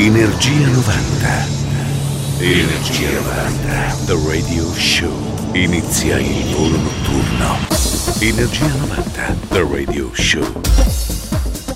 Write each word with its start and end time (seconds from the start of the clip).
Energia 0.00 0.68
90. 0.68 1.46
Energia 2.38 3.10
90. 3.10 3.96
The 4.06 4.16
Radio 4.28 4.72
Show. 4.72 5.10
Inizia 5.54 6.20
il 6.20 6.54
volo 6.54 6.76
notturno. 6.76 7.58
Energia 8.20 8.68
90. 8.86 9.36
The 9.48 9.66
Radio 9.68 10.08
Show. 10.14 10.60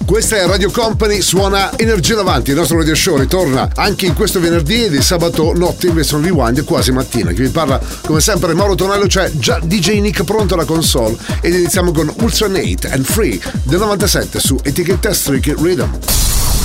Questa 0.06 0.36
è 0.36 0.46
Radio 0.46 0.70
Company, 0.70 1.20
suona 1.20 1.76
Energia 1.76 2.14
Davanti, 2.14 2.50
il 2.50 2.56
nostro 2.56 2.78
radio 2.78 2.94
show 2.94 3.16
ritorna 3.18 3.68
anche 3.74 4.06
in 4.06 4.14
questo 4.14 4.38
venerdì 4.38 4.84
ed 4.84 4.94
il 4.94 5.02
sabato 5.02 5.52
notte 5.52 5.88
invece 5.88 6.14
un 6.14 6.22
rewind 6.22 6.62
quasi 6.64 6.92
mattina. 6.92 7.32
Chi 7.32 7.42
vi 7.42 7.48
parla 7.48 7.80
come 8.02 8.20
sempre 8.20 8.54
Mauro 8.54 8.76
Tonello, 8.76 9.06
c'è 9.06 9.32
già 9.32 9.58
DJ 9.60 9.98
Nick 9.98 10.22
pronto 10.22 10.54
alla 10.54 10.64
console 10.64 11.16
ed 11.40 11.54
iniziamo 11.54 11.90
con 11.90 12.12
Ultra 12.20 12.46
Nate 12.46 12.88
and 12.88 13.04
Free 13.04 13.40
del 13.64 13.80
97 13.80 14.38
su 14.38 14.56
etichetta 14.62 15.12
Strict 15.12 15.58
Rhythm. 15.58 15.98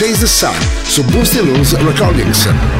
Chase 0.00 0.20
the 0.20 0.26
Sun 0.26 0.54
su 0.84 1.02
Boosty 1.02 1.42
Loose 1.42 1.76
Recordings. 1.82 2.79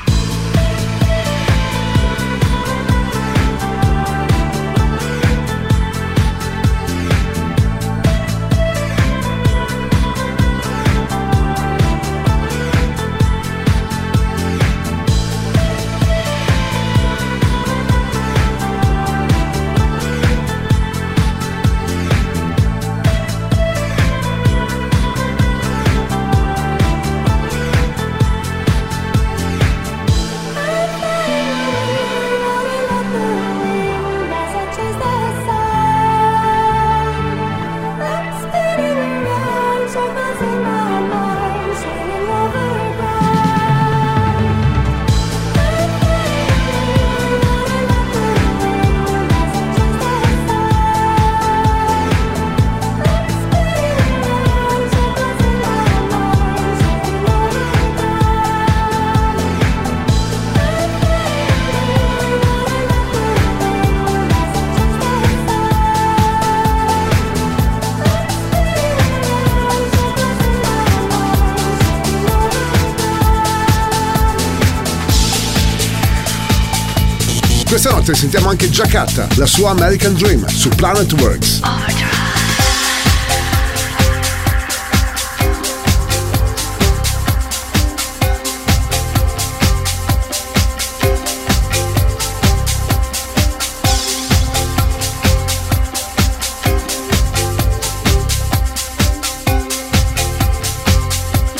Sentiamo 78.21 78.49
anche 78.49 78.69
Giacatta, 78.69 79.27
la 79.33 79.47
sua 79.47 79.71
American 79.71 80.13
Dream 80.13 80.45
su 80.45 80.69
Planet 80.69 81.11
Works. 81.13 81.61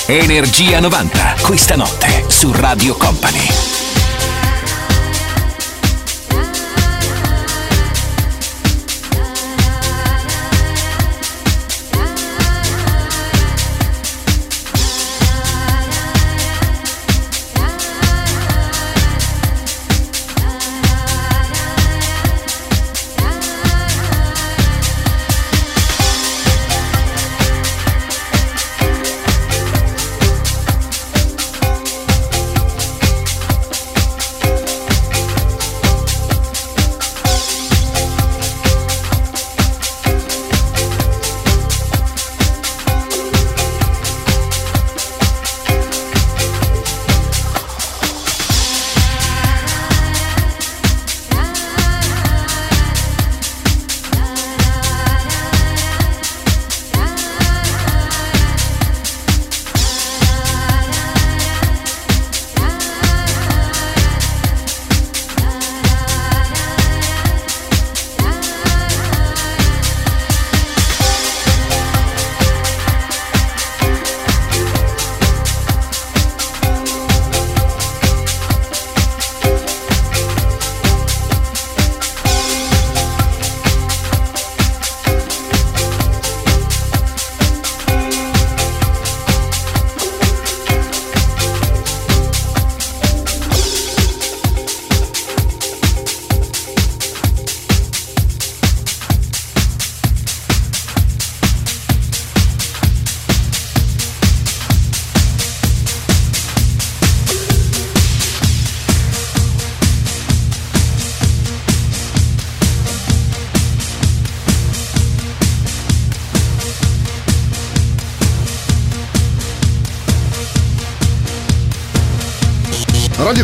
Energia 0.06 0.80
90, 0.80 1.36
questa 1.42 1.76
notte 1.76 2.26
su 2.28 2.52
Radio 2.52 2.96
Company. 2.98 3.71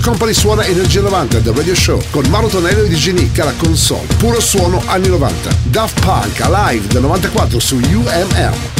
Company 0.08 0.34
suona 0.34 0.64
Energia 0.64 1.02
90 1.02 1.42
The 1.42 1.52
Radio 1.52 1.76
Show 1.76 2.02
con 2.12 2.26
Mauro 2.30 2.48
Tonello 2.48 2.82
e 2.82 2.88
DJ 2.88 3.12
Nick 3.12 3.40
alla 3.40 3.54
console. 3.58 4.08
Puro 4.18 4.40
suono 4.40 4.82
anni 4.86 5.10
90. 5.10 5.50
Daft 5.64 6.00
Punk 6.00 6.40
Alive 6.40 6.88
del 6.88 7.02
94 7.02 7.60
su 7.60 7.76
UMR. 7.76 8.77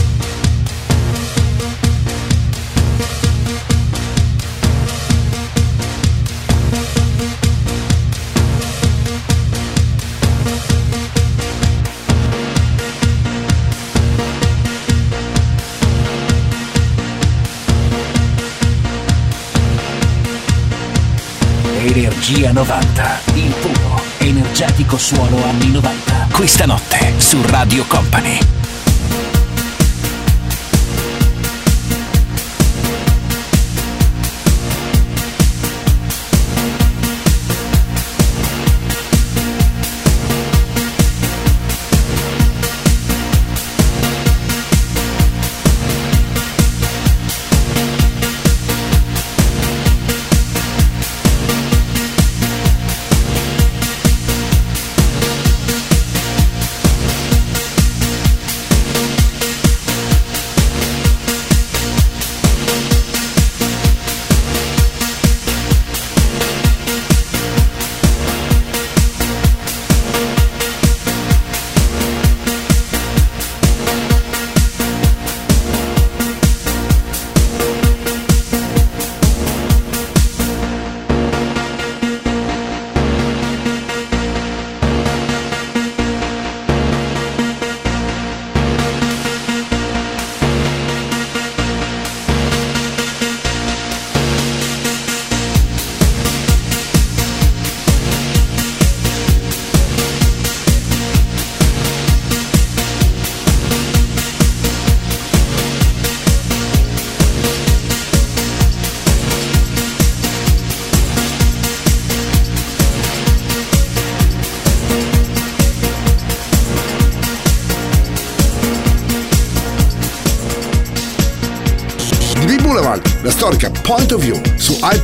Energia 22.28 22.52
90, 22.52 23.20
il 23.36 23.54
puro, 23.54 24.02
energetico 24.18 24.98
suono 24.98 25.46
anni 25.46 25.72
90. 25.72 26.28
Questa 26.34 26.66
notte 26.66 27.14
su 27.16 27.42
Radio 27.44 27.86
Company. 27.88 28.57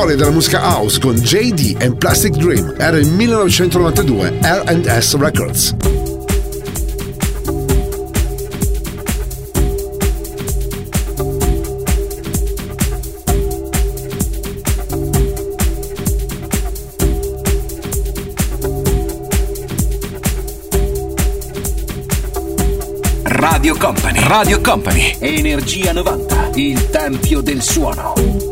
Storia 0.00 0.16
della 0.16 0.30
musica 0.30 0.60
house 0.62 0.98
con 0.98 1.14
JD 1.14 1.76
e 1.78 1.94
Plastic 1.94 2.34
Dream 2.34 2.74
era 2.78 2.96
il 2.96 3.06
1992 3.06 4.38
R&S 4.40 5.16
Records. 5.18 5.76
Radio 23.24 23.76
Company, 23.76 24.18
Radio 24.26 24.60
Company, 24.62 25.16
Energia 25.18 25.92
90, 25.92 26.52
il 26.54 26.88
tempio 26.88 27.42
del 27.42 27.60
suono. 27.60 28.49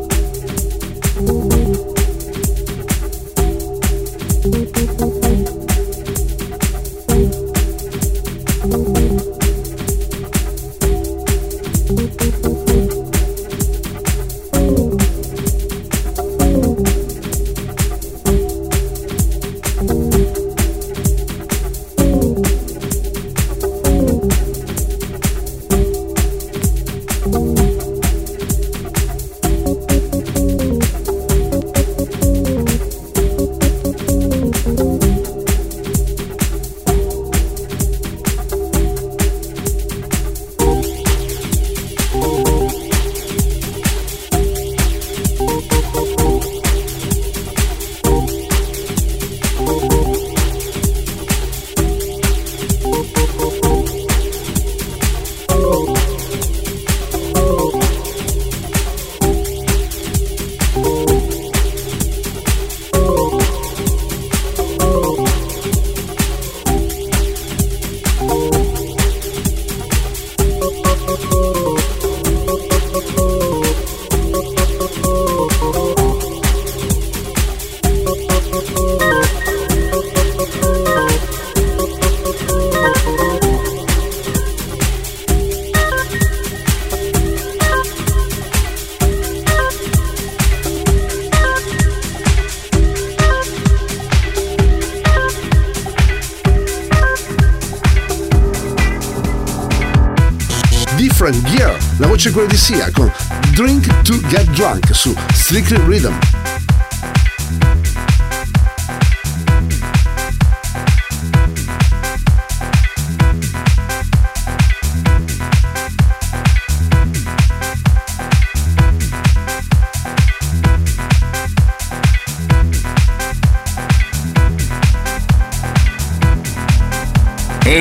Voce 102.38 102.46
quella 102.46 102.46
di 102.46 102.56
Sia 102.56 102.90
con 102.92 103.12
Drink 103.50 104.02
to 104.02 104.20
Get 104.28 104.44
Drunk 104.50 104.94
su 104.94 105.14
Strictly 105.32 105.78
Rhythm. 105.86 106.37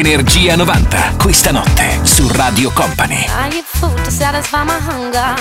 Energia 0.07 0.55
90, 0.55 1.15
questa 1.17 1.51
notte 1.51 1.99
su 2.03 2.29
Radio 2.29 2.71
Company. 2.71 3.25
I 3.25 3.57
eat 3.57 3.65
food 3.65 4.01
to 4.05 4.09
satisfy 4.09 4.63
my 4.63 4.79
hunger. 4.79 5.35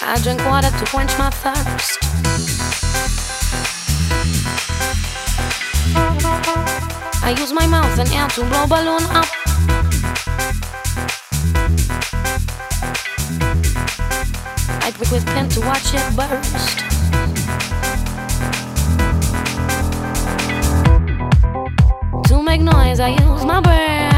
I 0.00 0.18
drink 0.22 0.42
water 0.46 0.70
to 0.70 0.84
quench 0.90 1.14
my 1.18 1.28
thirst. 1.28 1.98
I 7.22 7.34
use 7.38 7.52
my 7.52 7.66
mouth 7.66 7.98
and 7.98 8.10
air 8.10 8.26
to 8.28 8.42
blow 8.44 8.66
balloon 8.66 9.02
up. 9.14 9.26
I 14.80 14.90
prick 14.92 15.10
with 15.10 15.26
pen 15.26 15.50
to 15.50 15.60
watch 15.60 15.92
it 15.92 16.16
burst. 16.16 16.93
Make 22.94 22.98
noise, 22.98 23.00
I 23.00 23.32
use 23.32 23.44
my 23.44 23.60
breath. 23.60 24.13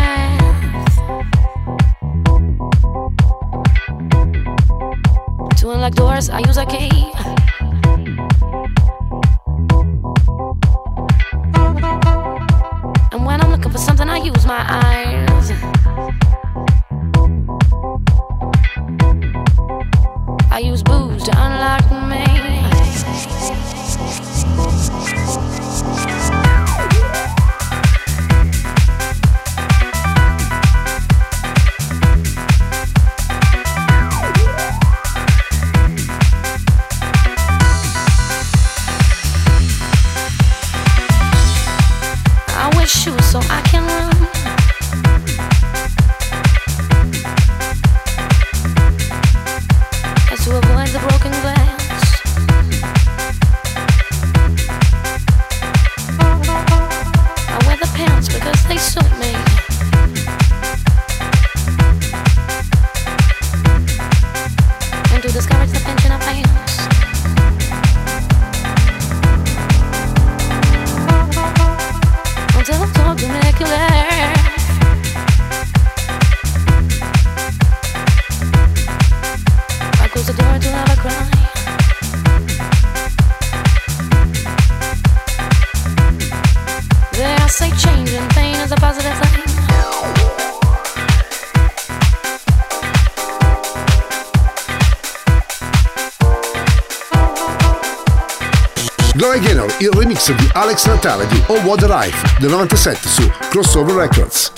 di 100.34 100.48
Alex 100.54 100.86
Natale 100.86 101.26
di 101.26 101.42
Oh 101.46 101.60
What 101.60 101.82
a 101.82 102.00
Life 102.00 102.36
del 102.38 102.50
97 102.50 103.08
su 103.08 103.30
Crossover 103.48 103.94
Records. 103.94 104.52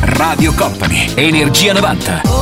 Radio 0.00 0.52
Company, 0.54 1.12
Energia 1.14 1.72
90. 1.72 2.35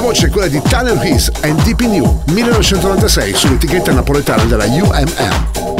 Voce 0.00 0.26
è 0.26 0.30
quella 0.30 0.48
di 0.48 0.60
Tanner 0.62 0.96
Heath 1.04 1.30
and 1.42 1.60
in 1.80 1.94
You 1.94 2.22
1996 2.26 3.34
sull'etichetta 3.34 3.92
napoletana 3.92 4.44
della 4.44 4.66
UMM. 4.66 5.79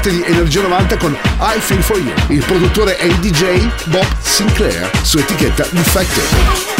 Parte 0.00 0.10
di 0.12 0.22
Energia 0.24 0.62
90 0.62 0.96
con 0.96 1.12
I 1.12 1.60
Feel 1.60 1.82
For 1.82 1.98
You. 1.98 2.12
Il 2.28 2.42
produttore 2.44 2.96
è 2.96 3.04
il 3.04 3.16
DJ 3.16 3.68
Bob 3.84 4.06
Sinclair 4.22 4.90
su 5.02 5.18
etichetta 5.18 5.66
Defected. 5.70 6.79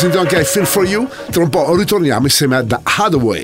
Sentito 0.00 0.20
anche 0.20 0.40
I 0.40 0.44
Feel 0.44 0.66
For 0.66 0.86
You. 0.86 1.06
Tra 1.30 1.42
un 1.42 1.50
po' 1.50 1.76
ritorniamo 1.76 2.24
insieme 2.24 2.56
a 2.56 2.64
The 2.64 2.78
Hathaway. 2.82 3.42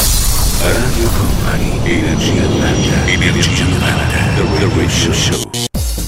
Radio 0.62 1.08
Company, 1.10 1.80
Energia 1.84 2.42
90, 2.42 3.06
Energia 3.06 3.64
90, 3.64 4.16
The 4.34 4.68
Radio 4.74 5.12
Show. 5.12 5.50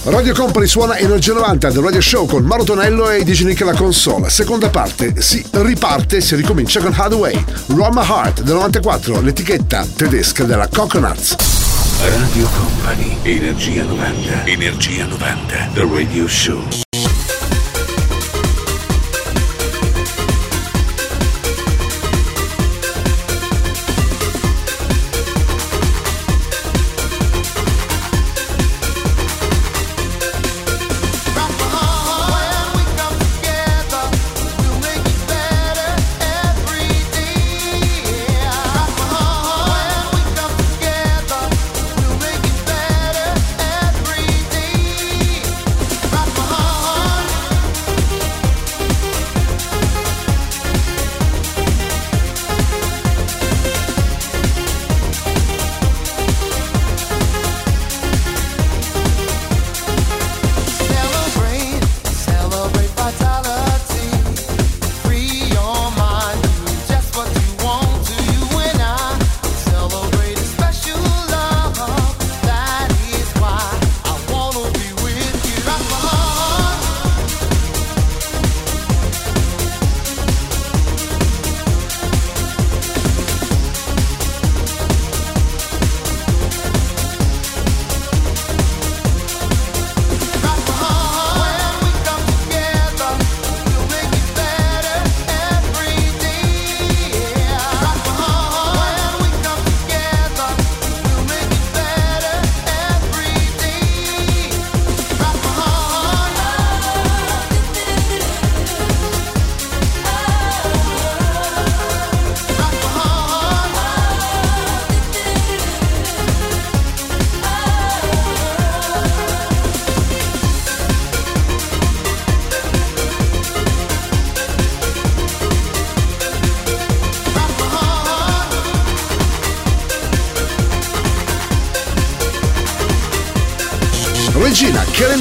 Radio 0.05 0.33
Company 0.33 0.67
suona 0.67 0.97
Energia 0.97 1.35
90 1.35 1.71
del 1.71 1.83
Radio 1.83 2.01
Show 2.01 2.27
con 2.27 2.45
Mauro 2.45 2.65
Tonello 2.65 3.11
e 3.11 3.23
DJ 3.23 3.43
Nick 3.43 3.61
alla 3.61 3.75
console. 3.75 4.31
Seconda 4.31 4.71
parte 4.71 5.21
si 5.21 5.45
riparte 5.51 6.17
e 6.17 6.21
si 6.23 6.35
ricomincia 6.35 6.81
con 6.81 6.95
Hathaway, 6.97 7.45
Roma 7.67 8.03
Heart 8.03 8.41
del 8.41 8.55
94, 8.55 9.21
l'etichetta 9.21 9.87
tedesca 9.95 10.45
della 10.45 10.67
Coconuts. 10.69 11.37
Radio 12.01 12.49
Company, 12.57 13.19
Energia 13.25 13.83
90, 13.83 14.47
Energia 14.47 15.05
90, 15.05 15.69
The 15.75 15.87
Radio 15.93 16.27
Show. 16.27 16.87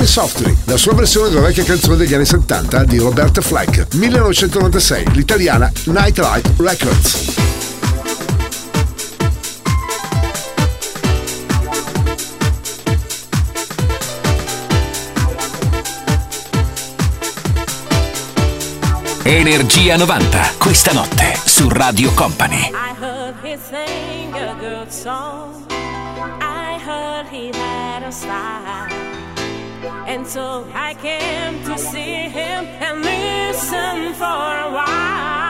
Softly, 0.07 0.55
la 0.63 0.77
sua 0.77 0.93
versione 0.93 1.29
della 1.29 1.41
vecchia 1.41 1.63
canzone 1.63 1.95
degli 1.97 2.13
anni 2.13 2.25
70 2.25 2.85
di 2.85 2.97
Roberta 2.97 3.39
Flack, 3.41 3.93
1996, 3.93 5.11
l'italiana 5.11 5.71
Nightlight 5.83 6.53
Records. 6.57 7.35
Energia 19.23 19.97
90, 19.97 20.53
questa 20.57 20.93
notte 20.93 21.37
su 21.45 21.69
Radio 21.69 22.11
Company. 22.13 22.71
I 22.71 22.95
heard 22.99 23.35
he 23.43 23.55
sang 23.57 24.33
a 24.33 24.55
good 24.57 24.89
song. 24.89 25.65
I 26.41 26.79
heard 26.83 27.27
he 27.29 27.51
had 27.53 28.03
a 28.03 28.11
style. 28.11 29.16
And 30.07 30.25
so 30.25 30.65
I 30.73 30.93
came 30.93 31.61
to 31.65 31.77
see 31.77 32.29
him 32.39 32.65
and 32.85 33.01
listen 33.03 34.13
for 34.13 34.23
a 34.23 34.71
while. 34.71 35.46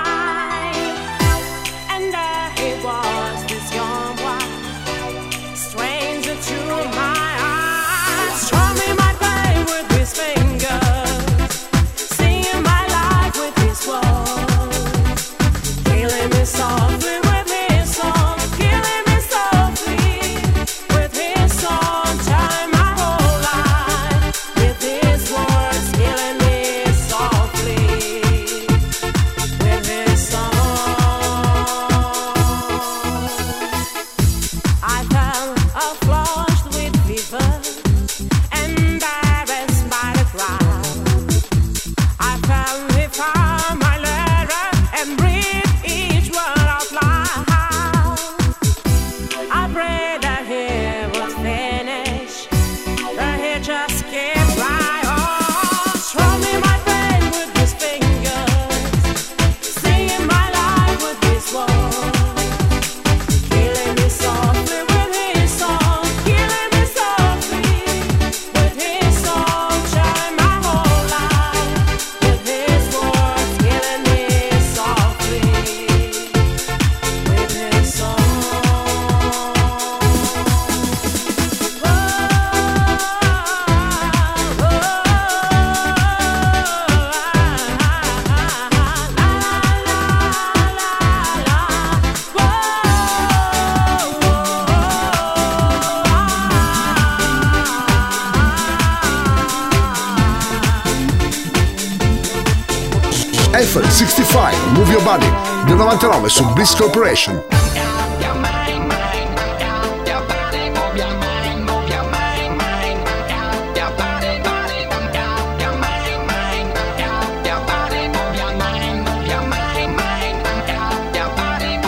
Bliss 106.58 106.74
Corporation. 106.74 107.40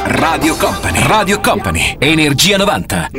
Radio 0.06 0.56
Company, 0.56 1.02
Radio 1.08 1.40
Company, 1.40 1.96
Energia 1.98 2.58
90. 2.58 3.10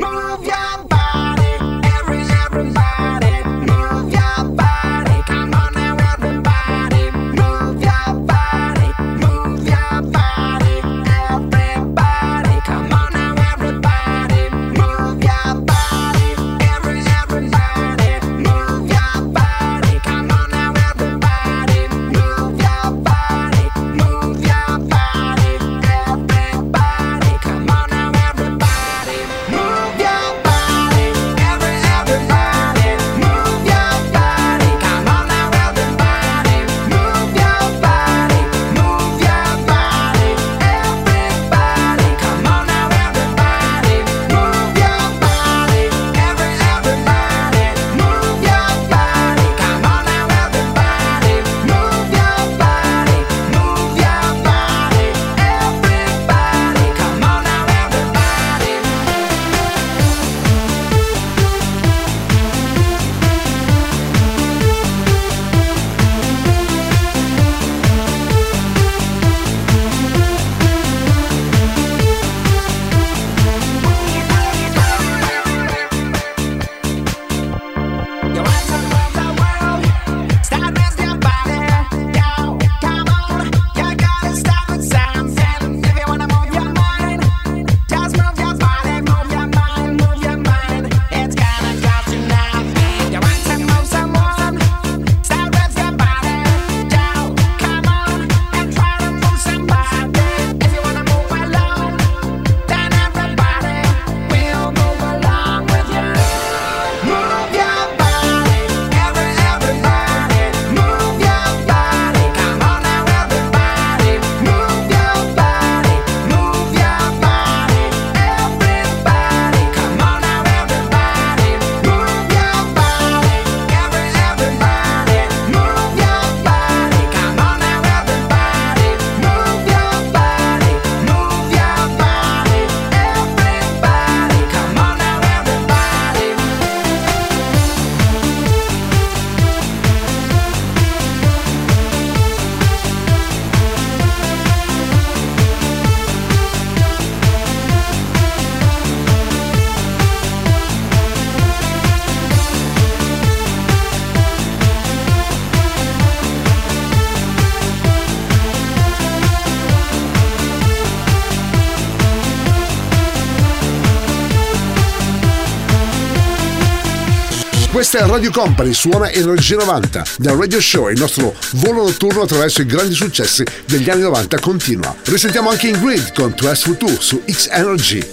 Questa 167.91 168.07
è 168.07 168.09
Radio 168.13 168.31
Company, 168.31 168.73
suona 168.73 169.11
Energia 169.11 169.57
90. 169.57 170.05
Dal 170.19 170.37
Radio 170.37 170.61
Show 170.61 170.91
il 170.91 170.99
nostro 171.01 171.35
volo 171.55 171.83
notturno 171.83 172.23
attraverso 172.23 172.63
i 172.63 172.67
grandi 172.67 172.95
successi 172.95 173.43
degli 173.67 173.91
anni 173.91 174.03
90 174.03 174.39
continua. 174.39 174.95
Risentiamo 175.07 175.51
anche 175.51 175.67
in 175.67 175.81
grid 175.81 176.13
con 176.13 176.33
2 176.37 176.55
for 176.55 176.77
2 176.77 176.97
su 177.01 177.21
X 177.29 177.49
Energy. 177.51 178.09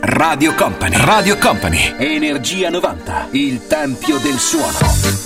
Radio 0.00 0.54
Company. 0.54 0.96
Radio 0.98 1.38
Company. 1.38 1.94
Energia 1.96 2.68
90. 2.68 3.28
Il 3.30 3.66
tempio 3.66 4.18
del 4.18 4.38
suono. 4.38 5.23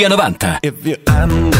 Energia 0.00 0.08
90. 0.08 1.59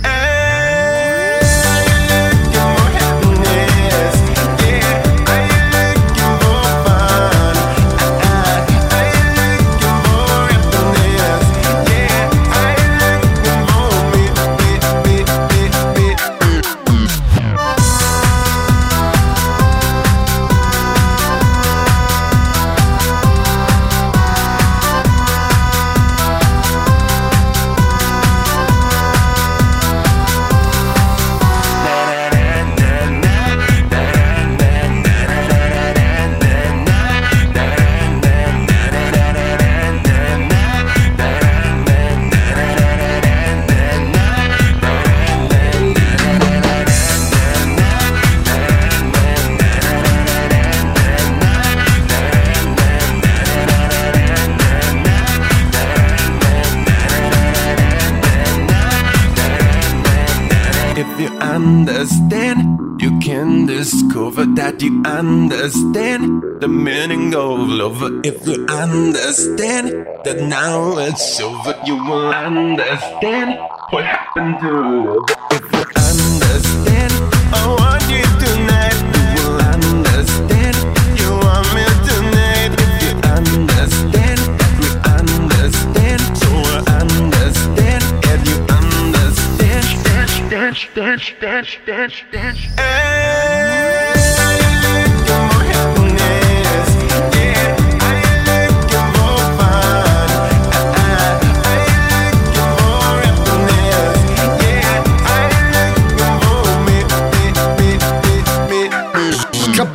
understand 65.51 66.61
the 66.61 66.67
meaning 66.67 67.35
of 67.35 67.59
love, 67.67 68.01
if 68.25 68.47
you 68.47 68.65
understand 68.69 69.89
that 70.23 70.39
now 70.47 70.97
it's 70.97 71.41
over, 71.41 71.75
you 71.85 71.95
will 71.95 72.33
understand 72.33 73.59
what 73.89 74.05
happened 74.05 74.59
to 74.61 74.71
love. 74.71 75.25
If 75.51 75.61
you 75.73 75.83
understand, 76.07 77.11
I 77.51 77.61
want 77.79 78.03
you 78.15 78.23
tonight, 78.39 78.95
you 79.19 79.43
will 79.43 79.59
understand. 79.75 80.75
You 81.19 81.31
want 81.43 81.67
me 81.75 81.83
tonight, 82.07 82.71
if 82.85 82.93
you 83.03 83.11
understand, 83.35 84.39
we 84.79 84.87
understand, 85.19 86.21
so 86.39 86.47
I 86.47 86.95
understand, 87.03 88.03
if 88.23 88.39
you 88.47 88.57
understand. 88.79 89.83
Dance, 90.49 90.79
dance, 90.95 90.95
dance, 90.95 91.27
dance, 91.41 91.71
dance, 91.85 92.15
dance. 92.31 92.40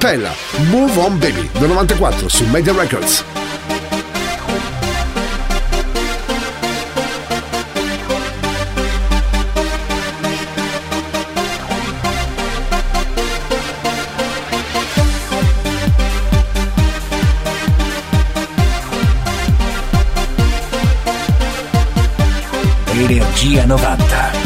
Raffaella, 0.07 0.33
Move 0.71 1.01
On 1.01 1.19
Baby, 1.19 1.51
del 1.59 1.69
94 1.69 2.29
su 2.29 2.47
Media 2.47 2.73
Records. 2.73 3.25
Energia 22.93 23.67
90 23.67 24.46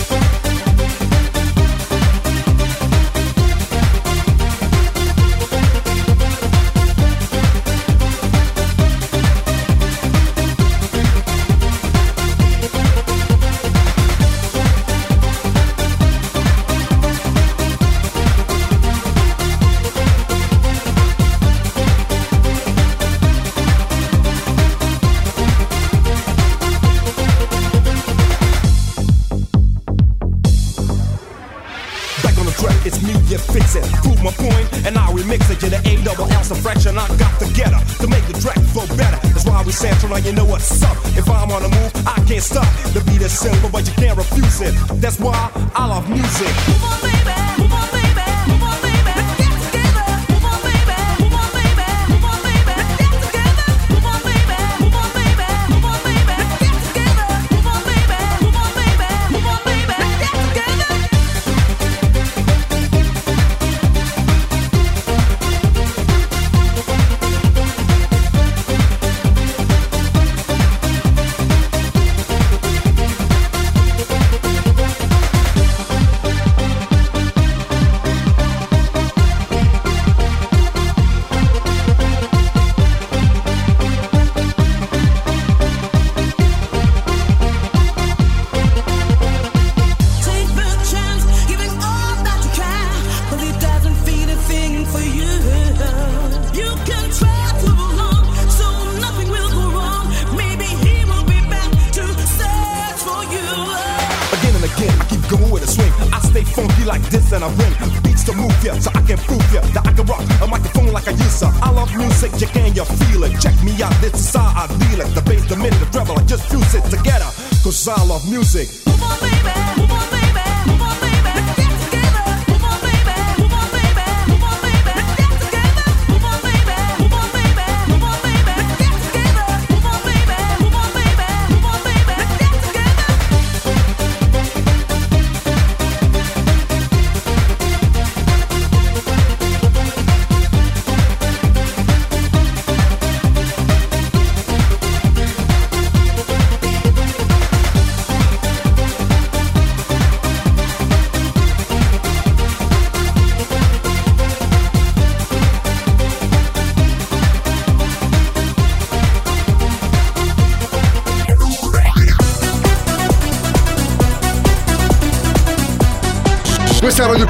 music. 118.41 118.80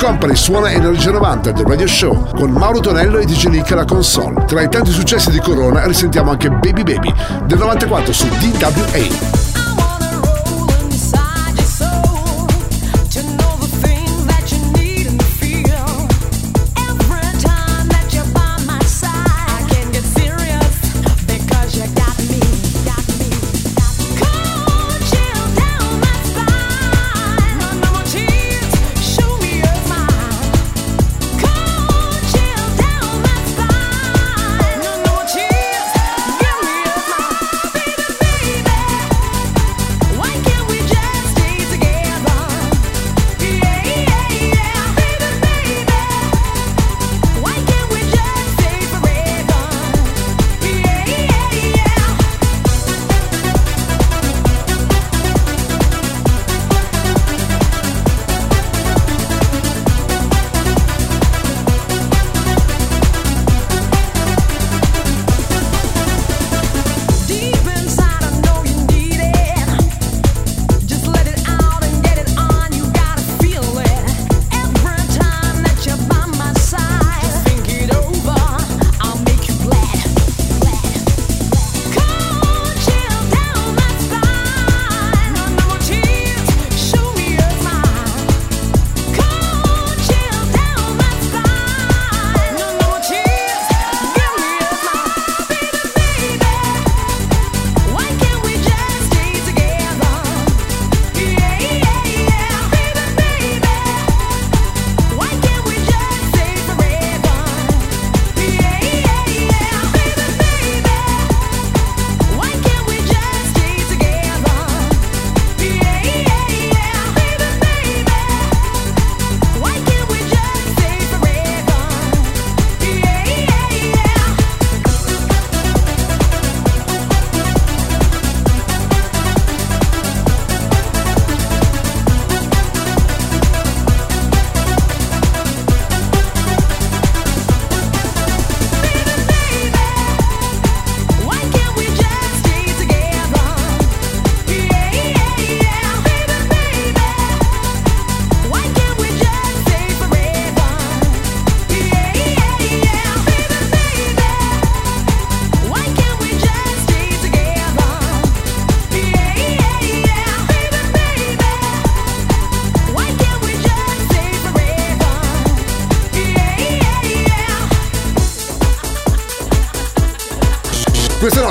Company 0.01 0.35
suona 0.35 0.71
Energia 0.71 1.11
90 1.11 1.51
del 1.51 1.63
Radio 1.63 1.85
Show 1.85 2.31
con 2.33 2.49
Mauro 2.49 2.79
Tonello 2.79 3.19
e 3.19 3.25
DJ 3.25 3.49
Nick 3.49 3.71
alla 3.71 3.85
console. 3.85 4.45
Tra 4.45 4.63
i 4.63 4.67
tanti 4.67 4.89
successi 4.89 5.29
di 5.29 5.39
Corona 5.39 5.85
risentiamo 5.85 6.31
anche 6.31 6.49
Baby 6.49 6.81
Baby 6.81 7.13
del 7.45 7.59
94 7.59 8.11
su 8.11 8.27
DWA. 8.27 9.30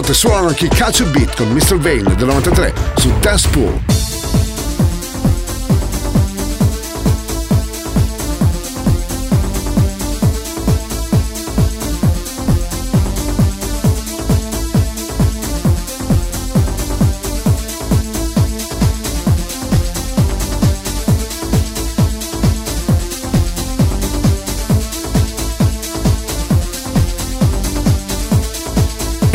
notte 0.01 0.15
suonano 0.15 0.49
chi 0.53 0.67
calcio 0.69 1.05
beat 1.07 1.37
con 1.37 1.49
Mr. 1.51 1.77
Vane 1.77 2.15
del 2.15 2.27
93 2.27 2.73
su 2.97 3.13
Dance 3.21 3.49
Pool. 3.51 3.90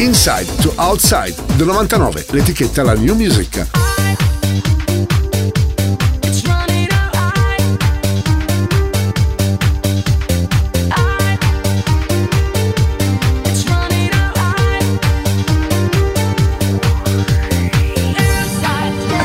Inside 0.00 0.46
to 0.62 0.72
Outside 0.76 1.34
del 1.56 1.66
99, 1.66 2.24
l'etichetta 2.30 2.82
La 2.82 2.94
New 2.94 3.14
Music. 3.14 3.66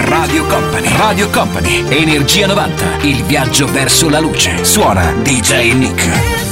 Radio 0.04 0.46
Company, 0.48 0.98
Radio 0.98 1.30
Company, 1.30 1.86
Energia 1.88 2.48
90, 2.48 2.98
il 3.04 3.24
viaggio 3.24 3.66
verso 3.72 4.10
la 4.10 4.20
luce. 4.20 4.66
Suona 4.66 5.14
DJ 5.24 5.72
Nick. 5.72 6.45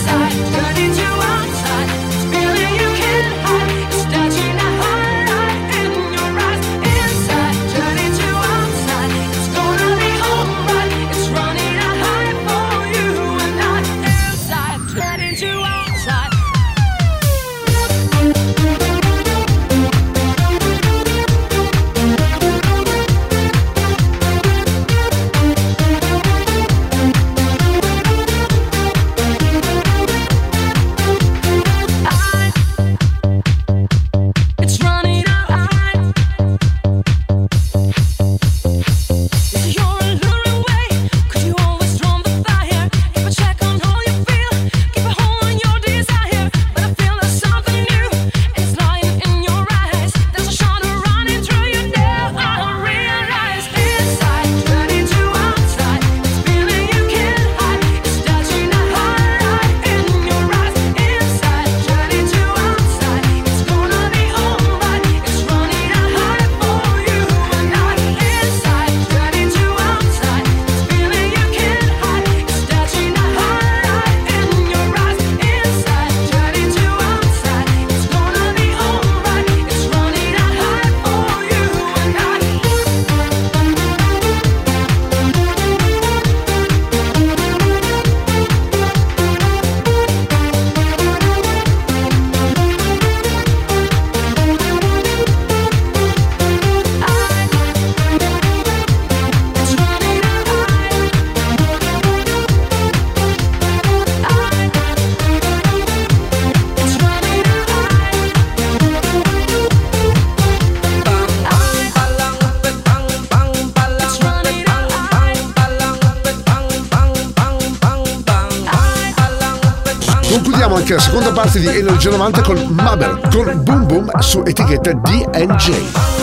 Di 121.60 121.68
Energia 121.68 122.10
90 122.10 122.41
con 122.41 122.58
Mabel, 122.70 123.20
con 123.30 123.64
Boom 123.64 123.86
Boom 123.86 124.20
su 124.20 124.41
etichetta 124.45 124.91
DNJ. 124.93 126.22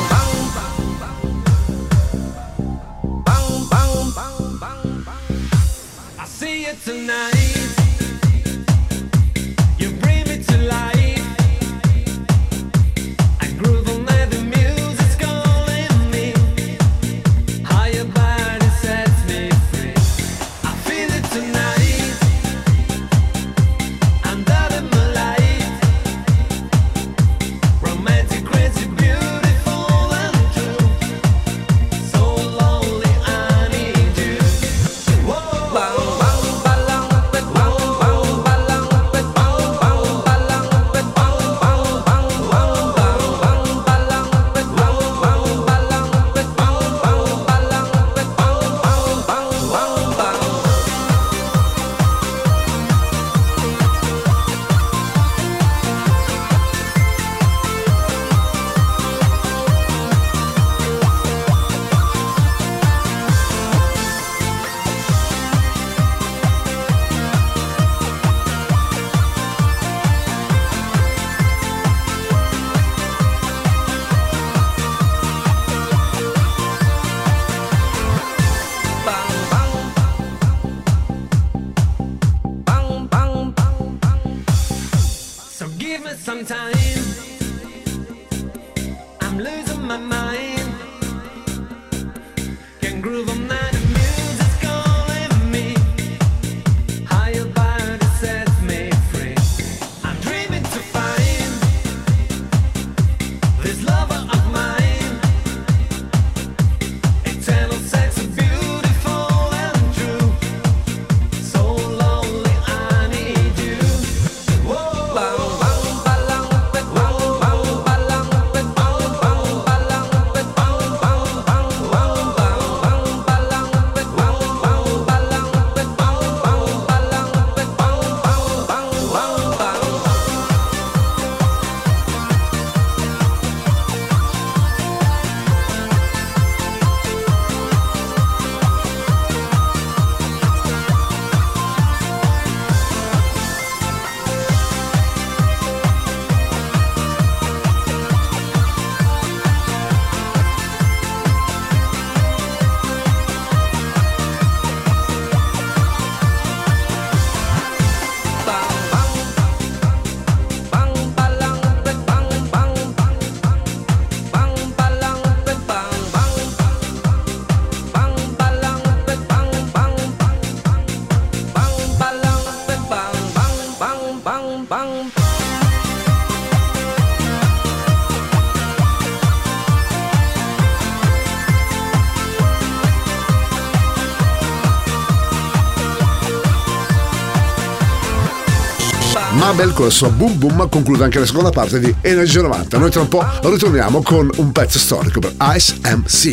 Mabel 189.51 189.73
con 189.73 189.83
la 189.83 189.91
sua 189.91 190.07
Boom 190.07 190.37
Boom 190.37 190.69
conclude 190.69 191.03
anche 191.03 191.19
la 191.19 191.25
seconda 191.25 191.49
parte 191.49 191.81
di 191.81 191.93
Energia 191.99 192.41
90. 192.41 192.77
Noi 192.77 192.89
tra 192.89 193.01
un 193.01 193.09
po' 193.09 193.25
ritorniamo 193.43 194.01
con 194.01 194.29
un 194.37 194.51
pezzo 194.53 194.79
storico 194.79 195.19
per 195.19 195.35
Ice 195.55 195.75
MC. 195.83 196.31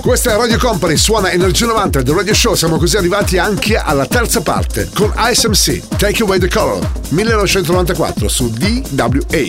Questa 0.00 0.32
è 0.32 0.36
Radio 0.36 0.56
Company, 0.56 0.96
suona 0.96 1.30
Energia 1.30 1.66
90 1.66 2.02
The 2.02 2.14
Radio 2.14 2.34
Show. 2.34 2.54
Siamo 2.54 2.78
così 2.78 2.96
arrivati 2.96 3.36
anche 3.36 3.76
alla 3.76 4.06
terza 4.06 4.40
parte 4.40 4.88
con 4.94 5.12
Ice 5.30 5.48
MC, 5.48 5.86
Take 5.98 6.22
Away 6.22 6.38
the 6.38 6.48
Color, 6.48 6.90
1994 7.10 8.28
su 8.28 8.48
DWA. 8.48 9.48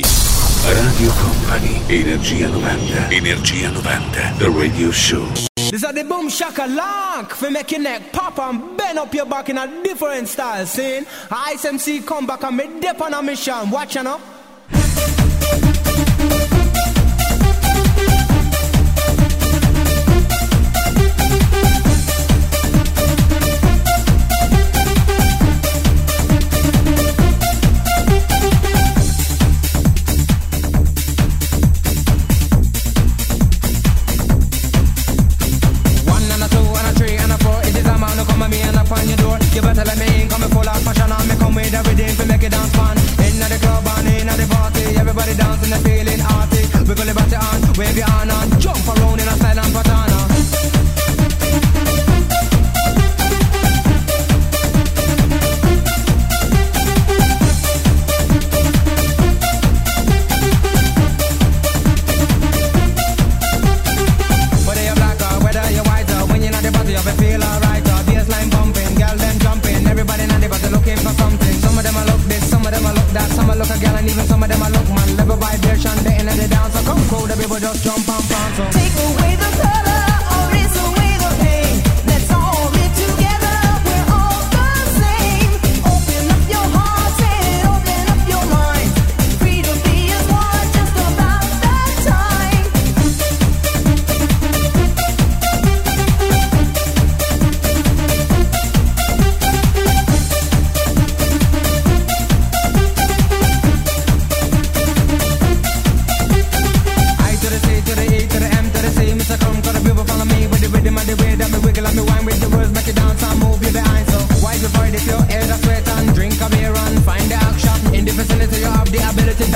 Radio 0.65 1.13
Company, 1.21 1.81
Energia 1.87 2.49
90. 2.49 3.09
Energia 3.11 3.69
90. 3.69 4.33
The 4.39 4.51
Radio 4.53 4.91
Show. 4.91 5.56
The 5.93 6.03
boom 6.03 6.27
shaka 6.29 6.67
lock 6.67 7.41
make 7.49 7.71
your 7.71 7.79
neck 7.79 8.11
pop 8.11 8.37
and 8.39 8.77
bend 8.77 8.99
up 8.99 9.13
your 9.13 9.25
back 9.25 9.49
in 9.49 9.57
a 9.57 9.83
different 9.83 10.27
style. 10.27 10.65
Seeing 10.65 11.05
Ice 11.31 11.65
MC 11.65 12.01
come 12.01 12.27
back 12.27 12.43
and 12.43 12.57
me 12.57 12.79
dip 12.79 13.01
on 13.01 13.13
a 13.13 13.21
mission. 13.23 13.69
Watch 13.69 13.95
you 13.95 14.03
know. 14.03 14.21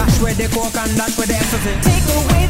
That's 0.01 0.19
where 0.19 0.33
the 0.33 0.47
coke 0.47 0.75
and 0.77 0.97
that's 0.97 1.15
where 1.15 1.27
the 1.27 1.35
ecstasy. 1.35 1.79
Take 1.83 2.25
away. 2.25 2.40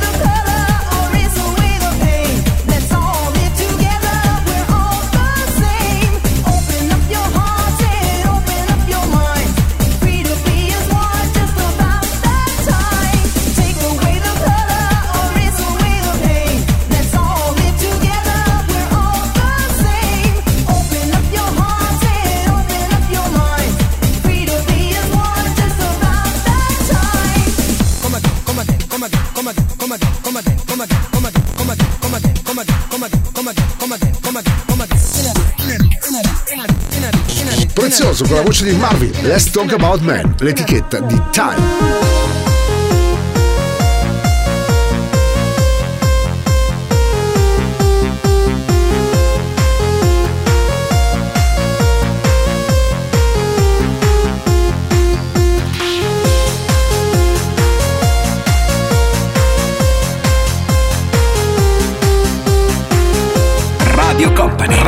con 38.28 38.36
la 38.36 38.42
voce 38.42 38.66
di 38.66 38.76
Marvin, 38.76 39.12
Let's 39.22 39.50
Talk 39.52 39.74
About 39.74 40.02
Man, 40.02 40.36
l'etichetta 40.40 41.00
di 41.00 41.22
Time. 41.32 42.01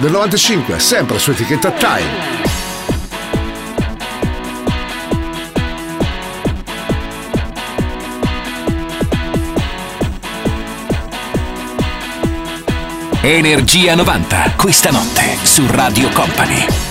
Del 0.00 0.12
95, 0.12 0.78
sempre 0.80 1.18
su 1.18 1.30
etichetta 1.30 1.70
Time. 1.72 2.38
Energia 13.20 13.94
90, 13.94 14.54
questa 14.56 14.90
notte 14.90 15.36
su 15.42 15.66
Radio 15.68 16.08
Company. 16.10 16.89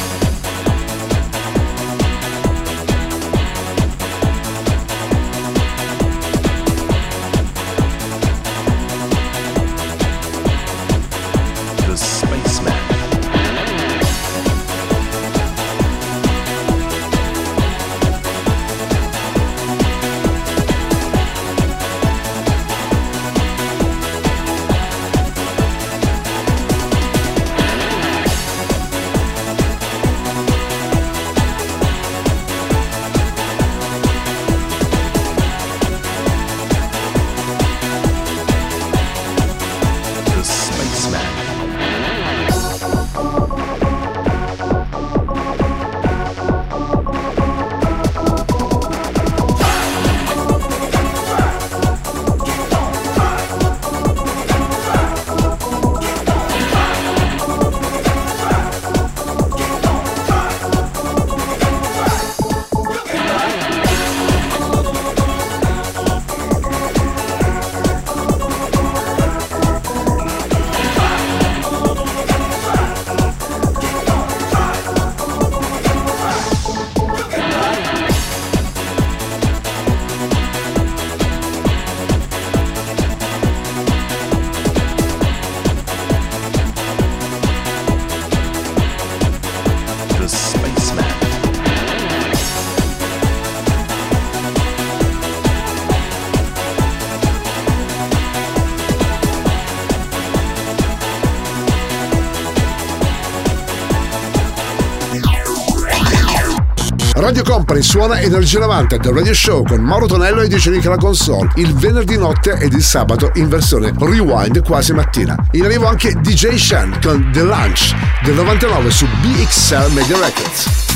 Radio 107.20 107.44
Company 107.44 107.82
suona 107.82 108.22
Energia 108.22 108.60
90 108.60 108.96
del 108.96 109.12
Radio 109.12 109.34
Show 109.34 109.66
con 109.66 109.82
Mauro 109.82 110.06
Tonello 110.06 110.40
e 110.40 110.48
DJ 110.48 110.70
Nick 110.70 110.86
alla 110.86 110.96
console 110.96 111.50
il 111.56 111.74
venerdì 111.74 112.18
notte 112.18 112.54
ed 112.54 112.72
il 112.72 112.82
sabato 112.82 113.32
in 113.36 113.50
versione 113.50 113.92
rewind 114.00 114.64
quasi 114.64 114.94
mattina. 114.94 115.36
In 115.52 115.66
arrivo 115.66 115.86
anche 115.86 116.14
DJ 116.14 116.56
Shan 116.56 116.98
con 117.02 117.30
The 117.34 117.44
Lunch 117.44 117.94
del 118.24 118.36
99 118.36 118.90
su 118.90 119.06
BXL 119.22 119.92
Media 119.92 120.18
Records. 120.18 120.89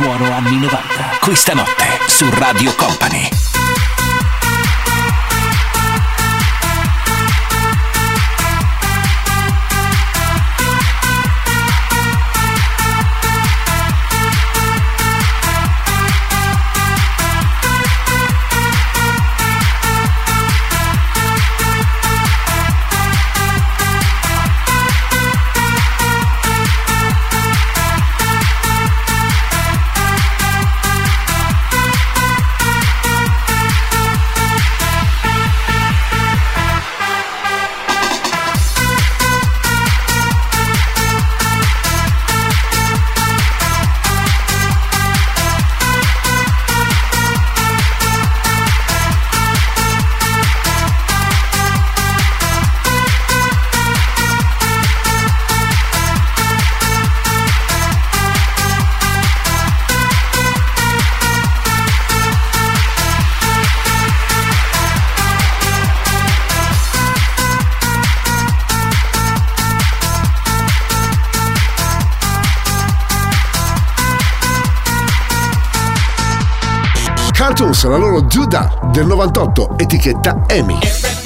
Suono 0.00 0.32
anni 0.32 0.58
90. 0.58 1.18
Questa 1.18 1.54
notte 1.54 1.84
su 2.06 2.24
Radio 2.30 2.72
Company. 2.76 3.47
Morrison, 77.78 77.90
la 77.92 77.98
loro 77.98 78.26
Judah 78.26 78.90
del 78.92 79.06
98, 79.06 79.76
etichetta 79.78 80.42
EMI. 80.48 81.17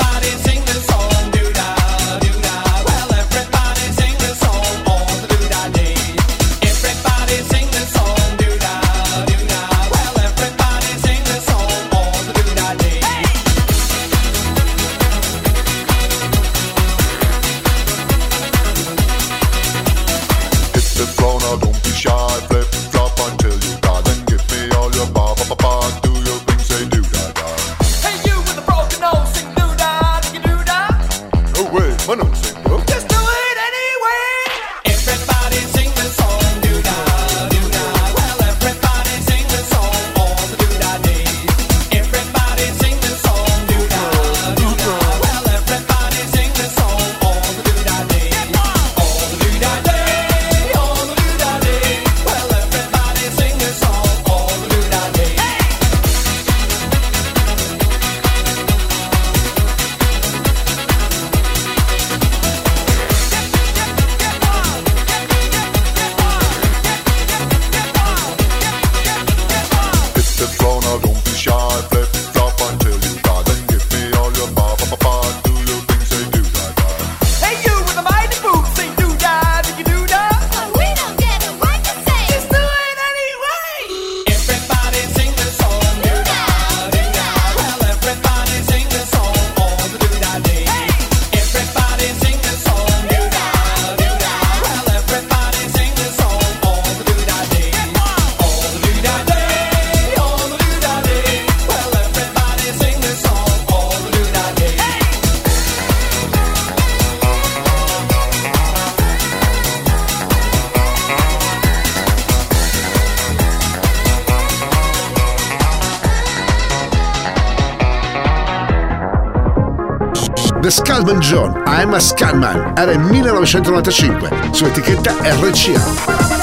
chiama 121.93 122.01
Scamman, 122.01 122.73
era 122.77 122.93
il 122.93 123.01
1995, 123.01 124.31
su 124.52 124.64
etichetta 124.64 125.14
RCA. 125.23 126.41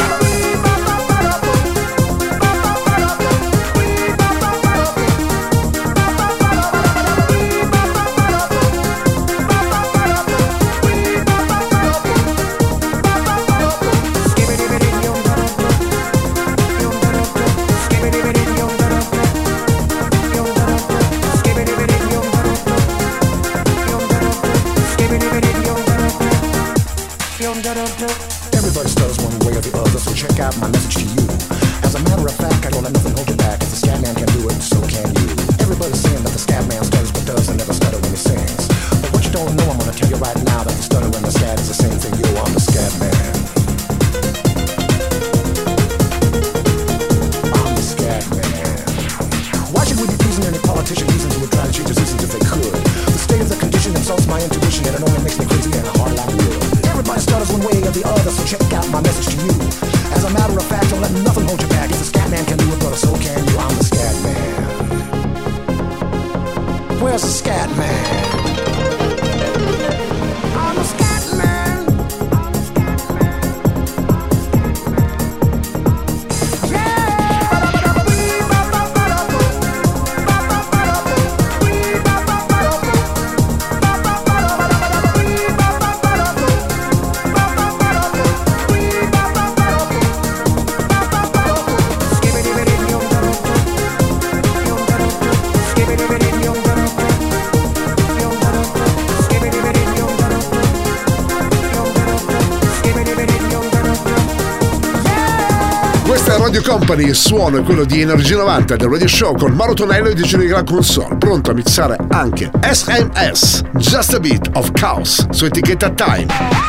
Radio 106.50 106.64
Company, 106.64 107.04
il 107.06 107.14
suono 107.14 107.60
è 107.60 107.64
quello 107.64 107.84
di 107.84 108.02
Energy 108.02 108.34
90 108.34 108.76
del 108.76 108.90
Radio 108.90 109.08
Show 109.08 109.38
con 109.38 109.52
Maro 109.52 109.76
Tonello 109.76 110.08
e 110.08 110.16
DJ 110.16 110.38
di 110.38 110.48
Gran 110.48 110.66
Console, 110.66 111.16
pronto 111.18 111.52
a 111.52 111.54
mixare 111.54 111.96
anche 112.08 112.50
SMS, 112.60 113.62
Just 113.74 114.16
a 114.16 114.20
Bit 114.20 114.50
of 114.54 114.72
Chaos, 114.72 115.28
su 115.30 115.46
etichetta 115.46 115.92
Time. 115.92 116.69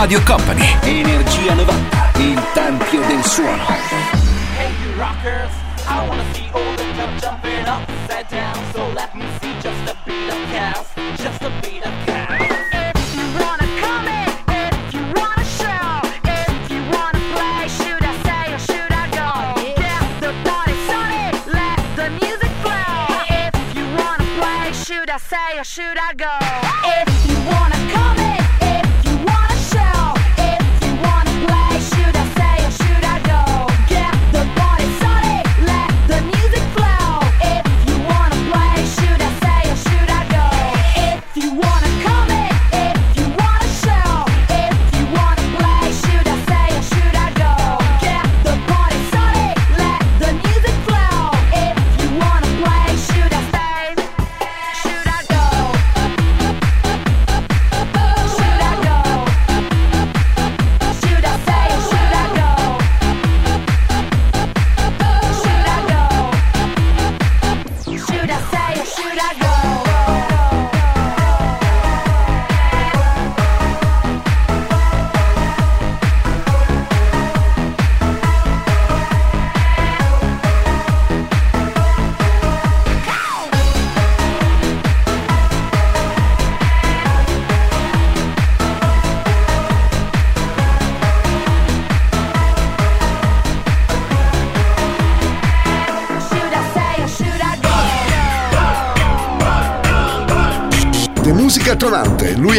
Radio 0.00 0.18
Company. 0.24 0.99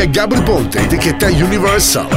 via 0.02 0.10
Gabri 0.10 0.42
Ponte, 0.42 0.80
etichetta 0.80 1.28
Universal. 1.28 2.08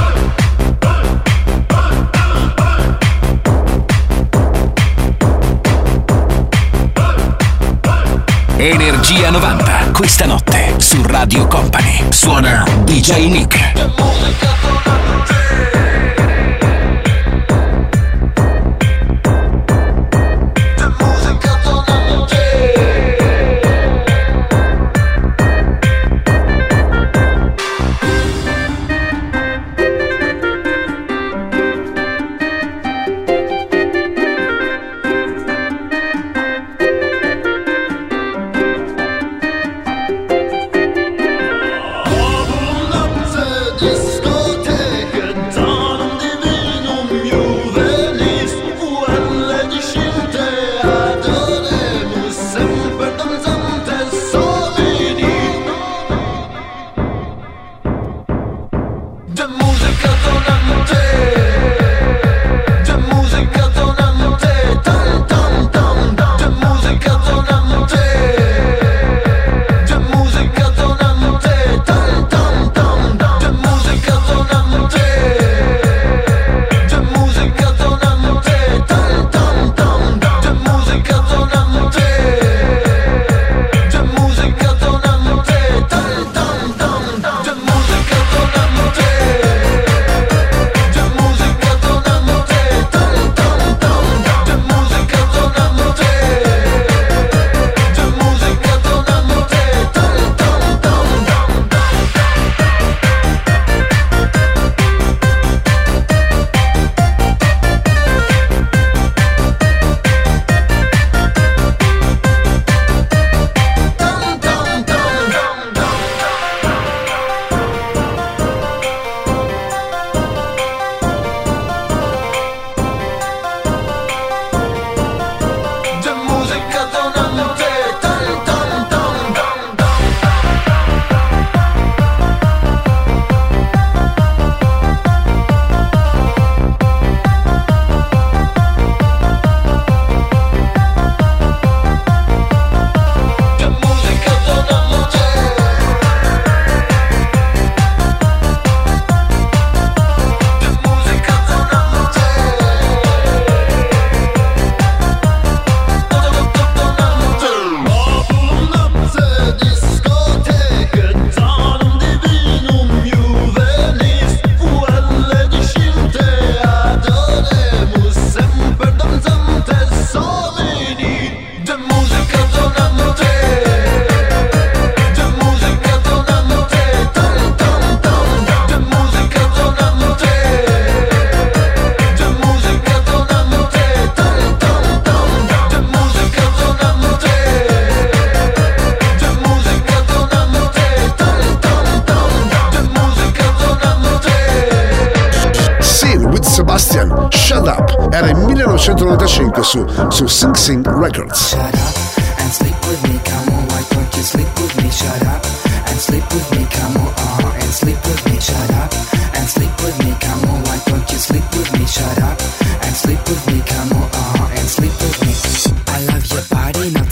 Energia 8.56 9.30
90, 9.30 9.90
questa 9.92 10.24
notte 10.24 10.74
su 10.78 11.02
Radio 11.02 11.46
Company. 11.46 12.06
Suona 12.10 12.64
DJ 12.84 13.28
Nick. 13.28 14.93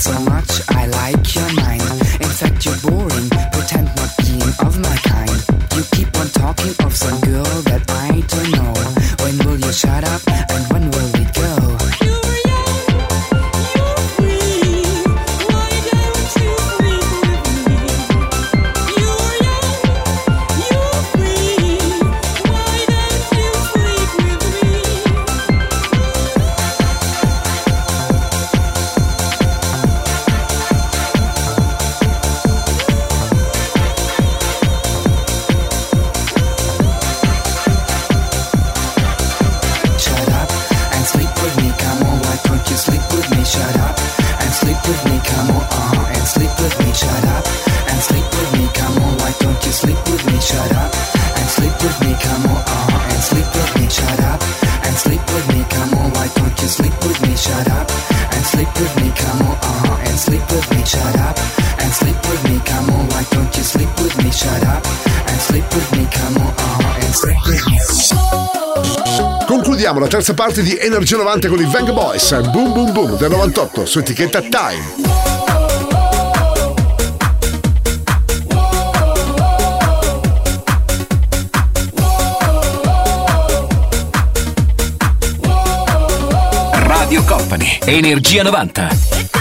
so 0.03 0.11
a 0.11 0.32
terza 70.23 70.35
parte 70.35 70.63
di 70.63 70.79
Energia 70.79 71.17
90 71.17 71.49
con 71.49 71.59
i 71.61 71.65
Vang 71.65 71.93
Boys, 71.93 72.31
Boom 72.51 72.73
Boom 72.73 72.93
Boom 72.93 73.17
del 73.17 73.29
98 73.29 73.85
su 73.85 73.99
etichetta 73.99 74.41
Time. 74.41 75.11
Radio 86.71 87.25
Company, 87.25 87.81
Energia 87.85 88.45
90. 88.45 89.32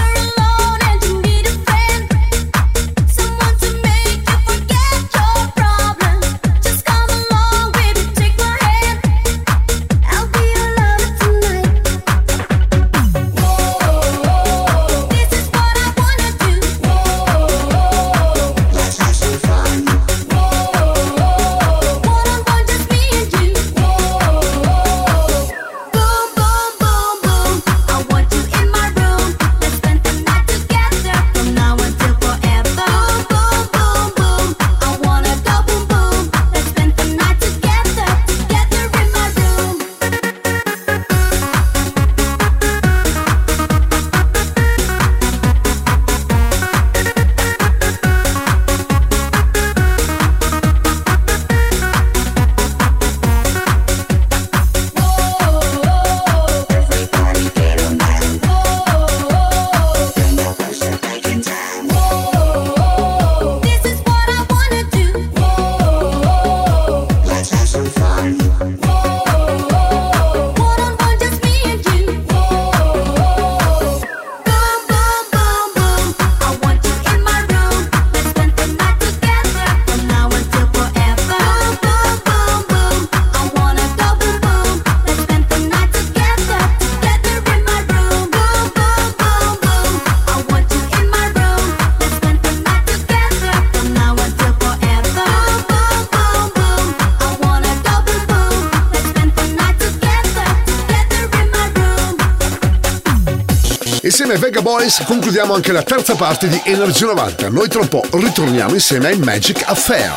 Mega 104.54 104.68
Boys 104.68 105.02
concludiamo 105.06 105.54
anche 105.54 105.72
la 105.72 105.82
terza 105.82 106.14
parte 106.14 106.46
di 106.46 106.60
Energy 106.64 107.06
90. 107.06 107.48
Noi 107.48 107.68
tra 107.68 107.80
un 107.80 107.88
po' 107.88 108.04
ritorniamo 108.10 108.74
insieme 108.74 109.06
ai 109.06 109.16
Magic 109.16 109.62
Affair. 109.64 110.12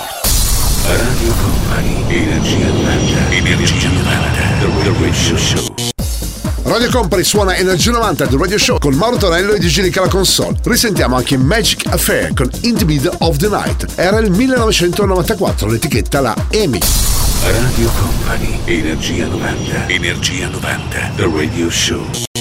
Radio 0.83 1.33
Company, 1.41 2.03
Energia 2.09 2.65
90, 2.67 3.29
Energia 3.29 3.87
90, 3.87 4.03
The 4.59 4.93
Radio 4.99 5.37
Show. 5.37 5.75
Radio 6.63 6.89
Company 6.89 7.23
suona 7.23 7.55
Energia 7.55 7.91
90 7.91 8.27
The 8.27 8.37
Radio 8.37 8.57
Show 8.57 8.77
con 8.77 8.93
Mauro 8.95 9.15
Tonello 9.15 9.53
e 9.53 9.59
DJ 9.59 9.95
la 9.95 10.09
console. 10.09 10.57
Risentiamo 10.63 11.15
anche 11.15 11.37
Magic 11.37 11.85
Affair 11.85 12.33
con 12.33 12.49
In 12.63 12.75
the 12.75 12.83
Middle 12.83 13.15
of 13.19 13.37
the 13.37 13.47
Night. 13.47 13.85
Era 13.95 14.19
il 14.19 14.31
1994, 14.31 15.69
l'etichetta 15.69 16.19
la 16.19 16.35
EMI. 16.49 16.79
Radio 17.41 17.89
Company, 17.97 18.59
Energia 18.65 19.27
90, 19.27 19.87
Energia 19.87 20.49
90, 20.49 21.11
The 21.15 21.23
Radio 21.23 21.69
Show. 21.69 22.34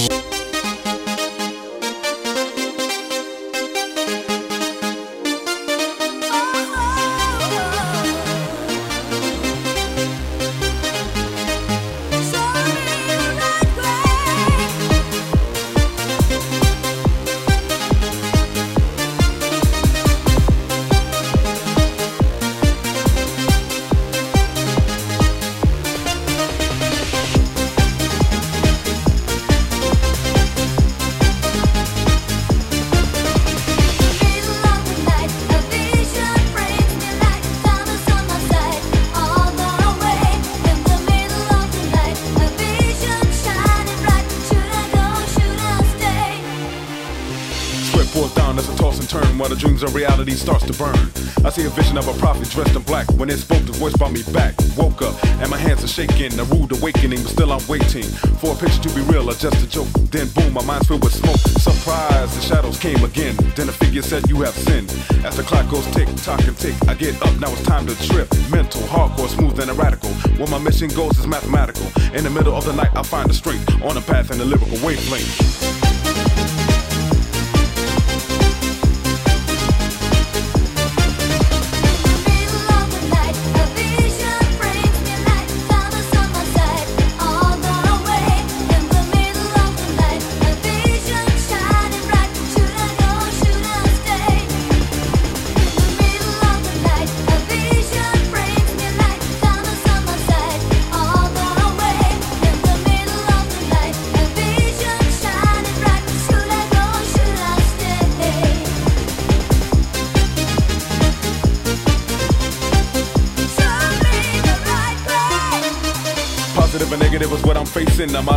Voice 53.85 53.97
brought 53.99 54.13
me 54.13 54.23
back. 54.33 54.55
Woke 54.79 55.03
up 55.03 55.15
and 55.41 55.51
my 55.51 55.59
hands 55.59 55.85
are 55.85 55.89
shaking, 55.89 56.33
a 56.41 56.45
rude 56.45 56.73
awakening, 56.73 57.21
but 57.23 57.31
still 57.31 57.53
I'm 57.53 57.61
waiting 57.69 58.09
for 58.41 58.53
a 58.53 58.57
picture 58.57 58.81
to 58.81 58.91
be 58.95 59.03
real 59.13 59.29
or 59.29 59.35
just 59.35 59.61
a 59.63 59.69
joke. 59.69 59.89
Then 60.09 60.27
boom, 60.29 60.55
my 60.55 60.65
mind's 60.65 60.89
filled 60.89 61.05
with 61.05 61.13
smoke. 61.13 61.37
Surprise, 61.61 62.35
the 62.35 62.41
shadows 62.41 62.79
came 62.79 63.05
again. 63.05 63.37
Then 63.57 63.69
a 63.69 63.73
figure 63.73 64.01
said, 64.01 64.27
You 64.31 64.41
have 64.41 64.55
sinned. 64.55 64.89
As 65.23 65.37
the 65.37 65.43
clock 65.43 65.69
goes 65.71 65.85
tick, 65.93 66.09
tock 66.25 66.41
and 66.49 66.57
tick, 66.57 66.75
I 66.89 66.95
get 66.95 67.15
up, 67.21 67.39
now 67.41 67.53
it's 67.53 67.63
time 67.65 67.87
to 67.87 67.95
trip. 68.09 68.29
Mental, 68.51 68.81
hardcore, 68.89 69.29
smooth 69.29 69.61
and 69.61 69.71
radical. 69.77 70.11
Where 70.39 70.49
my 70.49 70.59
mission 70.59 70.89
goes 70.89 71.19
is 71.19 71.27
mathematical. 71.27 71.87
In 72.15 72.25
the 72.25 72.31
middle 72.31 72.55
of 72.55 72.65
the 72.65 72.73
night, 72.73 72.93
I 72.95 73.03
find 73.03 73.29
the 73.29 73.35
strength 73.35 73.69
on 73.83 73.99
a 73.99 74.01
path 74.01 74.31
in 74.31 74.39
the 74.39 74.47
lyrical 74.47 74.79
wavelength. 74.87 75.54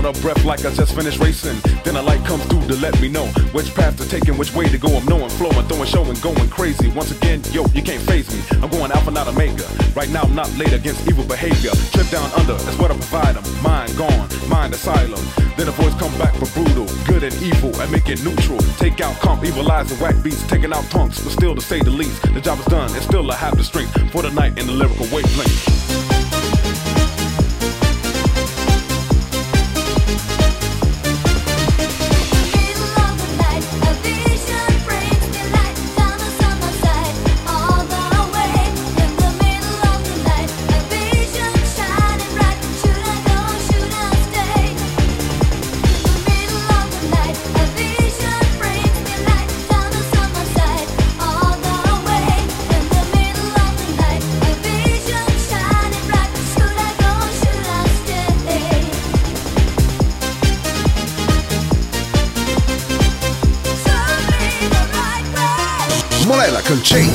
Out 0.07 0.15
of 0.15 0.21
breath 0.21 0.45
like 0.45 0.63
I 0.65 0.71
just 0.73 0.95
finished 0.95 1.19
racing. 1.19 1.57
Then 1.83 1.95
a 1.95 2.01
light 2.01 2.23
comes 2.23 2.45
through 2.45 2.67
to 2.67 2.75
let 2.77 2.99
me 3.01 3.09
know 3.09 3.25
which 3.51 3.73
path 3.75 3.97
to 3.97 4.07
take 4.07 4.27
and 4.27 4.37
which 4.39 4.53
way 4.53 4.67
to 4.69 4.77
go. 4.77 4.87
I'm 4.95 5.05
knowing, 5.05 5.29
flowing, 5.29 5.67
throwing, 5.67 5.85
showing, 5.85 6.19
going 6.21 6.49
crazy. 6.49 6.89
Once 6.89 7.11
again, 7.11 7.41
yo, 7.51 7.65
you 7.73 7.81
can't 7.81 8.01
phase 8.03 8.31
me. 8.31 8.41
I'm 8.61 8.69
going 8.69 8.91
alpha, 8.91 9.11
not 9.11 9.27
omega. 9.27 9.67
Right 9.95 10.09
now, 10.09 10.21
I'm 10.23 10.35
not 10.35 10.49
late 10.57 10.73
against 10.73 11.07
evil 11.09 11.25
behavior. 11.25 11.71
Trip 11.91 12.07
down 12.09 12.31
under, 12.39 12.53
that's 12.53 12.77
what 12.77 12.91
I 12.91 12.95
provide 12.95 13.35
them. 13.35 13.63
Mind 13.63 13.97
gone, 13.97 14.29
mind 14.47 14.73
asylum. 14.73 15.23
Then 15.57 15.67
a 15.67 15.71
voice 15.71 15.95
come 15.95 16.15
back 16.17 16.33
for 16.35 16.47
brutal, 16.55 16.85
good 17.05 17.23
and 17.23 17.35
evil, 17.41 17.75
and 17.81 17.91
make 17.91 18.07
it 18.07 18.23
neutral. 18.23 18.59
Take 18.77 19.01
out 19.01 19.15
comp, 19.19 19.43
evil 19.43 19.69
eyes 19.69 19.91
and 19.91 19.99
whack 19.99 20.15
beats, 20.23 20.45
taking 20.47 20.71
out 20.71 20.89
punks, 20.89 21.21
but 21.21 21.31
still 21.31 21.55
to 21.55 21.61
say 21.61 21.79
the 21.81 21.91
least. 21.91 22.21
The 22.33 22.41
job 22.41 22.59
is 22.59 22.65
done, 22.65 22.91
and 22.93 23.03
still 23.03 23.29
I 23.31 23.35
have 23.35 23.57
the 23.57 23.63
strength 23.63 23.93
for 24.11 24.21
the 24.21 24.31
night 24.31 24.57
in 24.57 24.67
the 24.67 24.73
lyrical 24.73 25.07
wavelength. 25.11 25.76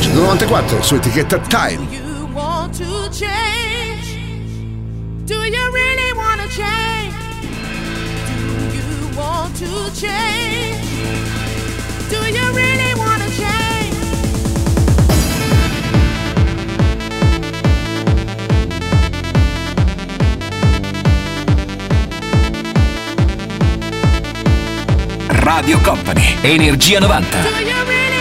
Del 0.08 0.16
94 0.16 0.82
su 0.82 0.94
etichetta 0.96 1.38
Time. 1.38 1.86
Do 5.24 5.44
you 5.46 5.72
really 5.72 6.12
change? 6.48 7.14
Do 8.26 8.36
you 8.76 9.16
want 9.16 9.54
to 9.56 9.90
change? 9.94 10.82
Do 12.10 12.16
you 12.16 12.52
really 12.52 12.94
want 12.94 13.22
to 13.22 13.30
change? 13.30 13.96
Radio 25.44 25.78
Company, 25.80 26.36
Energia 26.42 26.98
90. 27.00 28.11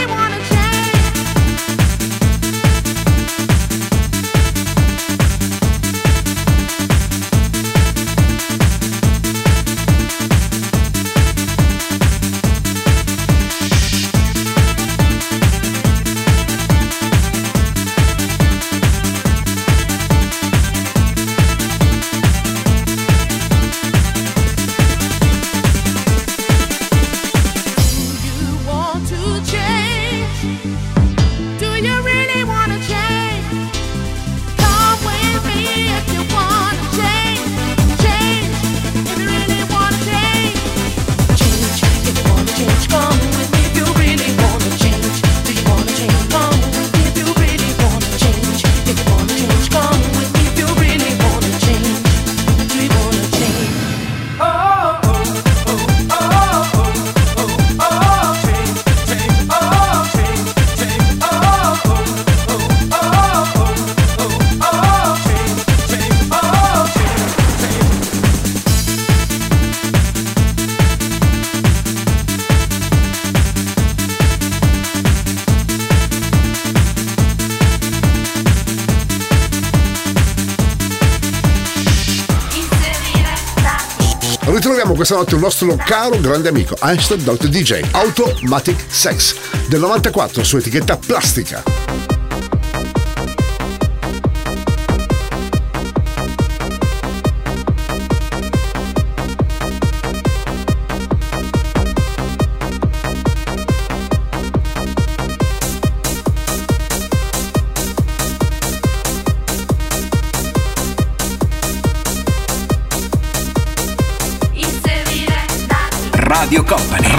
Questa 85.11 85.35
un 85.35 85.41
nostro 85.41 85.75
caro 85.75 86.17
grande 86.21 86.47
amico, 86.47 86.77
Einstein 86.81 87.21
Dr. 87.23 87.49
DJ, 87.49 87.81
Automatic 87.91 88.81
Sex, 88.87 89.35
del 89.67 89.81
94 89.81 90.43
su 90.43 90.55
etichetta 90.57 90.95
plastica. 90.95 91.80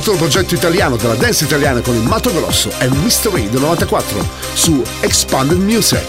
Altro 0.00 0.16
progetto 0.16 0.54
italiano 0.54 0.96
della 0.96 1.14
dance 1.14 1.44
italiana 1.44 1.82
con 1.82 1.94
il 1.94 2.00
Mato 2.00 2.32
Grosso 2.32 2.70
è 2.78 2.88
Mystery 2.88 3.50
del 3.50 3.60
94 3.60 4.26
su 4.54 4.82
Expanded 5.00 5.58
Music. 5.58 6.06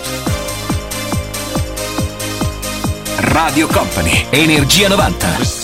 Radio 3.17 3.67
Company, 3.67 4.27
Energia 4.29 4.87
90. 4.87 5.60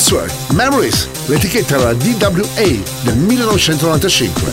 I 0.00 0.02
Network 0.02 0.32
Memories, 0.52 1.08
l'etichetta 1.26 1.74
era 1.74 1.84
la 1.84 1.92
DWA 1.92 2.82
del 3.02 3.16
1995. 3.16 4.52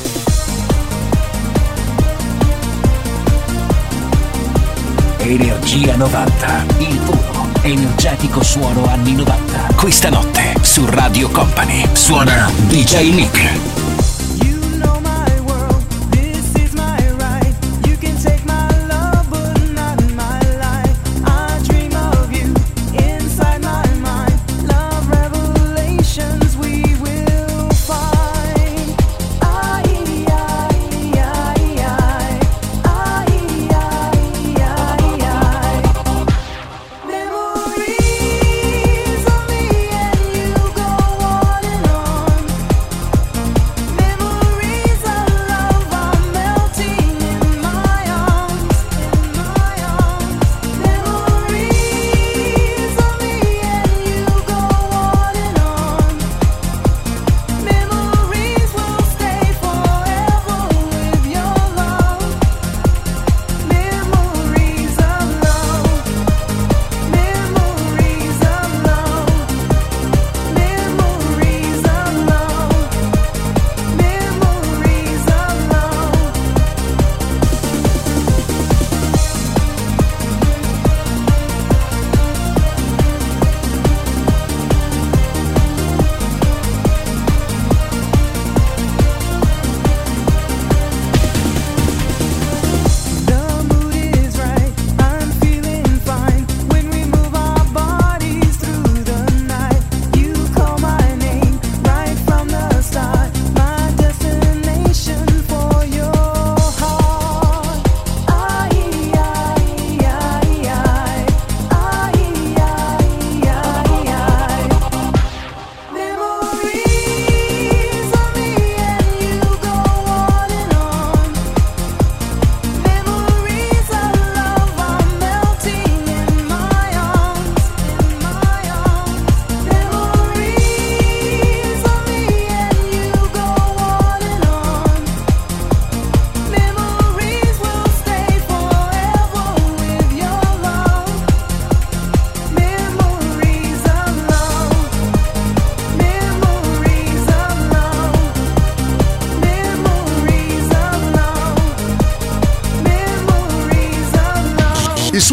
Energia 5.19 5.95
90, 5.95 6.65
il 6.79 6.97
puro, 6.97 7.47
energetico 7.61 8.43
suono 8.43 8.87
anni 8.87 9.13
90. 9.13 9.75
Questa 9.75 10.09
notte 10.09 10.53
su 10.61 10.85
Radio 10.85 11.29
Company 11.29 11.87
suona 11.93 12.51
DJ 12.67 13.13
Nick. 13.13 13.86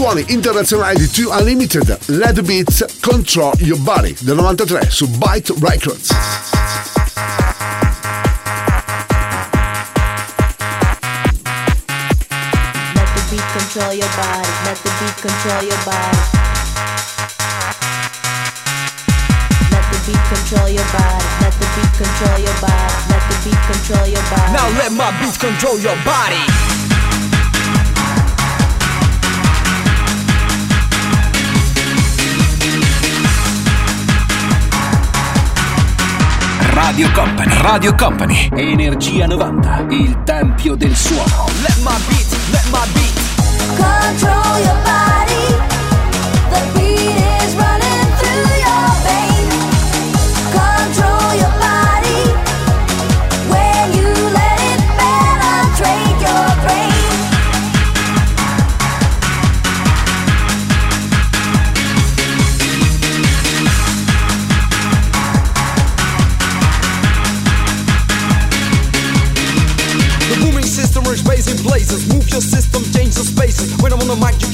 Suoni 0.04 0.24
internazionali 0.28 0.98
di 0.98 1.08
Two 1.10 1.30
Unlimited, 1.30 1.98
Let 2.08 2.34
the 2.34 2.42
Beats, 2.42 2.84
Control 3.00 3.54
Your 3.60 3.78
Body 3.78 4.14
del 4.20 4.36
93 4.36 4.90
su 4.90 5.08
Byte 5.08 5.54
Records. 5.60 6.10
Let 12.92 13.08
the 13.14 13.22
beat 13.30 13.48
control 13.56 13.64
control 13.64 13.94
your 13.96 14.12
body. 14.12 14.48
Let 14.66 14.76
the 14.76 14.90
beat 15.00 15.16
control 15.24 15.62
your 15.64 15.80
body. 15.88 16.18
Let 19.72 19.84
the 19.88 19.98
beat 20.04 20.24
control 20.28 20.68
your 20.68 20.84
body. 20.92 21.24
Let 21.40 21.54
the 21.56 21.66
beat 21.72 21.92
control 21.96 22.38
your 22.44 22.60
body. 22.60 22.92
Let 23.08 23.22
the 23.24 23.36
beat 23.40 23.62
control 23.72 24.06
your 24.06 24.24
body. 24.28 24.52
Now 24.52 24.68
let 24.76 24.92
my 24.92 25.10
beats 25.18 25.38
control 25.38 25.78
your 25.80 25.96
body. 26.04 26.83
Radio 36.84 37.10
Company, 37.12 37.62
Radio 37.62 37.94
Company, 37.94 38.50
Energia 38.54 39.26
90, 39.26 39.86
il 39.88 40.22
tempio 40.22 40.74
del 40.74 40.94
suono. 40.94 41.46
Let 41.62 41.78
my 41.78 41.96
beat, 42.08 42.36
let 42.50 42.66
my 42.70 42.86
beat. 42.92 43.14
Control 43.74 44.58
your 44.62 44.76
body. 44.84 45.23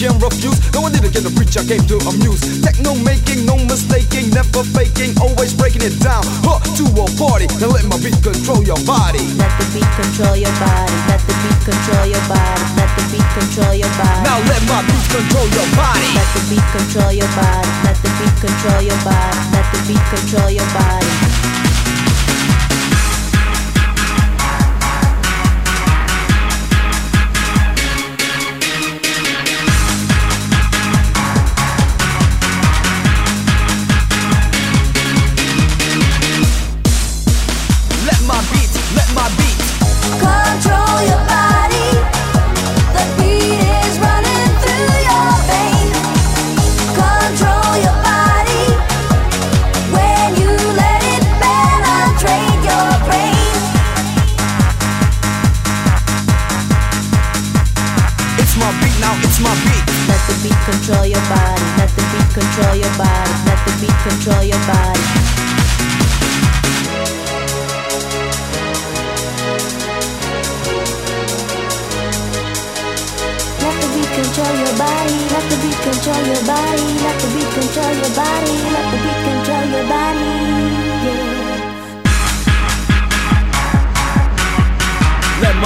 I'm 0.01 0.17
on 0.17 0.21
the 0.21 0.29
mic, 0.29 0.41
you 0.41 0.49
can't 0.49 0.57
refuse. 0.57 0.59
No, 0.73 0.81
I 0.81 0.91
didn't 0.91 1.13
get 1.13 1.23
the 1.25 1.33
preach, 1.37 1.57
I 1.57 1.65
came 1.65 1.85
to 1.93 1.97
amuse. 2.09 2.41
Techno 2.65 2.97
making, 3.05 3.45
no 3.45 3.57
mistaking, 3.69 4.31
never 4.33 4.65
faking, 4.65 5.13
always 5.21 5.53
breaking 5.53 5.83
it 5.85 5.97
down. 6.01 6.25
Huh, 6.41 6.61
to 6.77 6.85
a 6.89 7.05
party. 7.21 7.47
Now 7.61 7.69
let 7.69 7.85
my 7.85 8.01
beat 8.01 8.17
control 8.25 8.65
your 8.65 8.81
body. 8.89 9.21
Let 9.37 9.53
the 9.61 9.67
beat 9.77 9.91
control 10.01 10.37
your 10.37 10.53
body. 10.57 10.97
Let 11.05 11.21
the 11.29 11.35
beat 11.45 11.61
control 11.69 12.07
your 12.09 12.25
body. 12.33 12.65
Let 12.81 12.91
the 12.97 13.05
beat 13.13 13.29
control 13.37 13.75
your 13.77 13.93
body. 14.01 14.25
Now 14.25 14.39
let 14.49 14.63
my 14.65 14.81
beat 14.89 15.07
control 15.13 15.49
your 15.53 15.69
body. 15.77 16.09
Let 16.17 16.29
the 16.33 16.41
beat 16.49 16.67
control 16.73 17.13
your 17.13 17.31
body. 17.37 17.71
Let 17.85 17.97
the 18.01 18.11
beat 18.17 18.37
control 18.41 18.81
your 18.81 19.01
body. 19.05 19.41
Let 19.53 19.67
the 19.69 19.79
beat 19.85 20.05
control 20.09 20.49
your 20.49 20.69
body. 20.73 21.40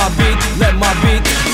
My 0.05 0.17
beat, 0.17 0.59
let 0.59 0.77
my 0.77 0.93
beat. 1.03 1.54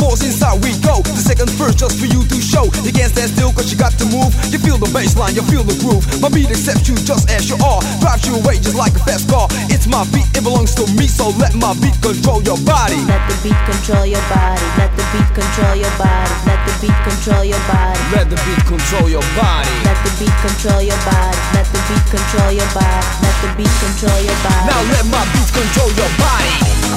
Force 0.00 0.24
inside 0.24 0.56
we 0.64 0.72
go. 0.80 1.04
The 1.04 1.20
second 1.20 1.52
verse 1.60 1.76
just 1.76 2.00
for 2.00 2.08
you 2.08 2.24
to 2.24 2.38
show. 2.40 2.64
You 2.80 2.90
can't 2.90 3.12
stand 3.12 3.36
still 3.36 3.52
cause 3.52 3.68
you 3.68 3.76
got 3.76 3.92
to 4.00 4.06
move. 4.08 4.32
You 4.48 4.56
feel 4.56 4.80
the 4.80 4.88
bass 4.96 5.14
line, 5.20 5.36
you 5.36 5.44
feel 5.44 5.62
the 5.62 5.76
groove. 5.84 6.00
My 6.24 6.32
beat 6.32 6.48
accepts 6.48 6.88
you 6.88 6.96
just 6.96 7.28
as 7.28 7.52
you 7.52 7.60
are. 7.60 7.84
Drives 8.00 8.24
you 8.24 8.40
away 8.40 8.56
just 8.56 8.74
like 8.74 8.96
a 8.96 9.02
fast 9.04 9.28
car. 9.28 9.46
It's 9.68 9.84
my 9.84 10.08
beat, 10.08 10.26
it 10.32 10.42
belongs 10.42 10.72
to 10.80 10.88
me. 10.96 11.04
So 11.04 11.36
let 11.36 11.52
my 11.52 11.76
beat 11.84 12.00
control 12.00 12.40
your 12.40 12.56
body. 12.64 12.96
Let 13.04 13.20
the 13.28 13.36
beat 13.44 13.60
control 13.68 14.08
your 14.08 14.24
body. 14.32 14.64
Let 14.80 14.90
the 14.96 15.04
beat 15.12 15.30
control 15.36 15.76
your 15.76 15.92
body. 16.00 16.32
Let 16.48 16.64
the 16.64 16.76
beat 16.80 16.96
control 17.04 17.44
your 17.44 17.60
body. 17.68 18.00
Let 18.16 18.26
the 18.32 18.40
beat 18.48 18.64
control 18.64 19.06
your 19.12 19.26
body. 19.36 19.68
Let 19.84 20.00
the 20.00 20.10
beat 20.16 20.36
control 20.40 20.80
your 20.80 21.00
body. 21.04 21.38
Let 21.52 21.68
the 21.68 21.80
beat 21.92 22.06
control 22.08 22.50
your 22.56 22.70
body. 22.72 23.04
Let 23.20 23.36
the 23.44 23.48
beat 23.60 23.74
control 23.84 24.20
your 24.24 24.38
body. 24.40 24.64
Now 24.64 24.80
let 24.96 25.04
my 25.12 25.22
beat 25.36 25.50
control 25.52 25.90
your 25.92 26.12
body. 26.16 26.52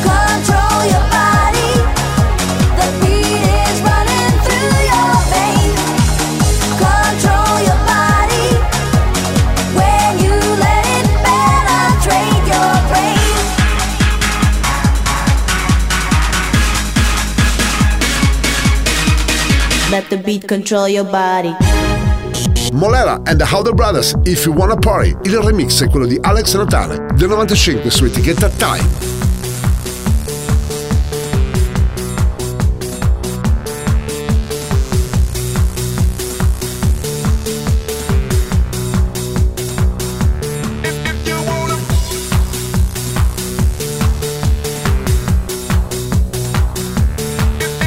Control 0.08 0.82
your 0.88 1.06
body. 1.12 1.83
Let 19.94 20.10
the 20.10 20.18
beat 20.18 20.48
control 20.48 20.90
your 20.90 21.04
body. 21.04 21.54
Molera 22.74 23.22
and 23.28 23.40
the 23.40 23.46
Howder 23.46 23.76
Brothers, 23.76 24.16
If 24.26 24.44
You 24.44 24.52
Wanna 24.52 24.76
Party. 24.76 25.16
Il 25.22 25.38
remix 25.38 25.84
è 25.84 25.88
quello 25.88 26.08
di 26.08 26.18
Alex 26.20 26.56
Natale 26.56 27.06
del 27.14 27.30
95 27.30 27.92
su 27.92 28.06
etichetta 28.06 28.50
Time. 28.50 29.12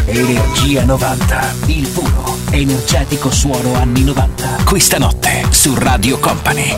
Energia 0.06 0.84
90, 0.84 1.54
il 1.66 1.85
energetico 2.60 3.30
suono 3.30 3.74
anni 3.74 4.02
90. 4.02 4.64
Questa 4.64 4.98
notte 4.98 5.46
su 5.50 5.74
Radio 5.74 6.18
Company. 6.18 6.74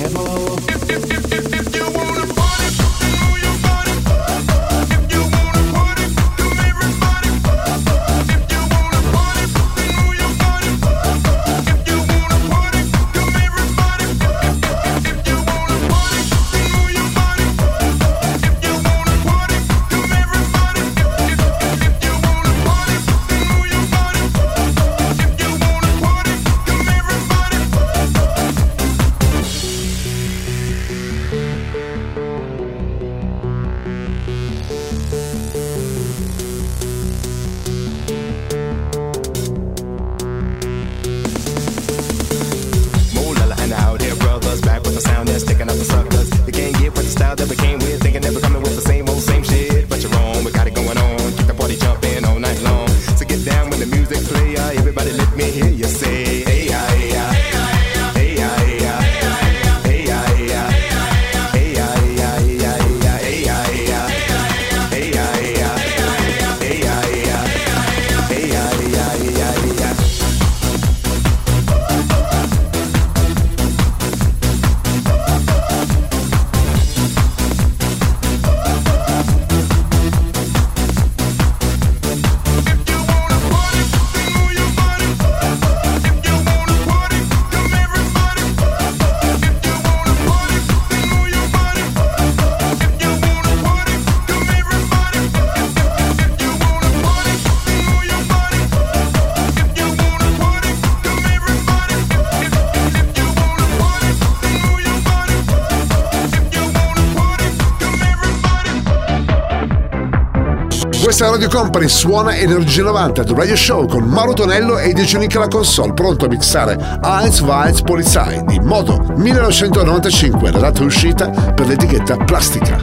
Questa 111.27 111.49
Radio 111.49 111.49
Company 111.49 111.89
suona 111.89 112.37
Energia 112.37 112.85
90 112.85 113.25
The 113.25 113.35
Radio 113.35 113.57
Show 113.57 113.89
con 113.89 114.05
Mauro 114.05 114.33
Tonello 114.33 114.79
e 114.79 114.93
Digiunica 114.93 115.41
la 115.41 115.49
console 115.49 115.93
pronto 115.93 116.27
a 116.27 116.29
mixare 116.29 116.79
Heinz 117.03 117.41
Weiz 117.41 117.81
Polizei 117.81 118.45
di 118.45 118.61
Modo 118.61 119.03
1995 119.17 120.53
la 120.53 120.59
data 120.59 120.85
uscita 120.85 121.29
per 121.29 121.67
l'etichetta 121.67 122.17
Plastica. 122.17 122.79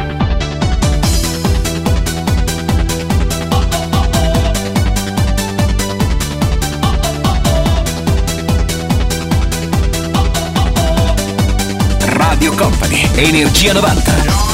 Radio 12.02 12.54
Company, 12.56 13.10
Energia 13.16 13.72
90. 13.72 14.53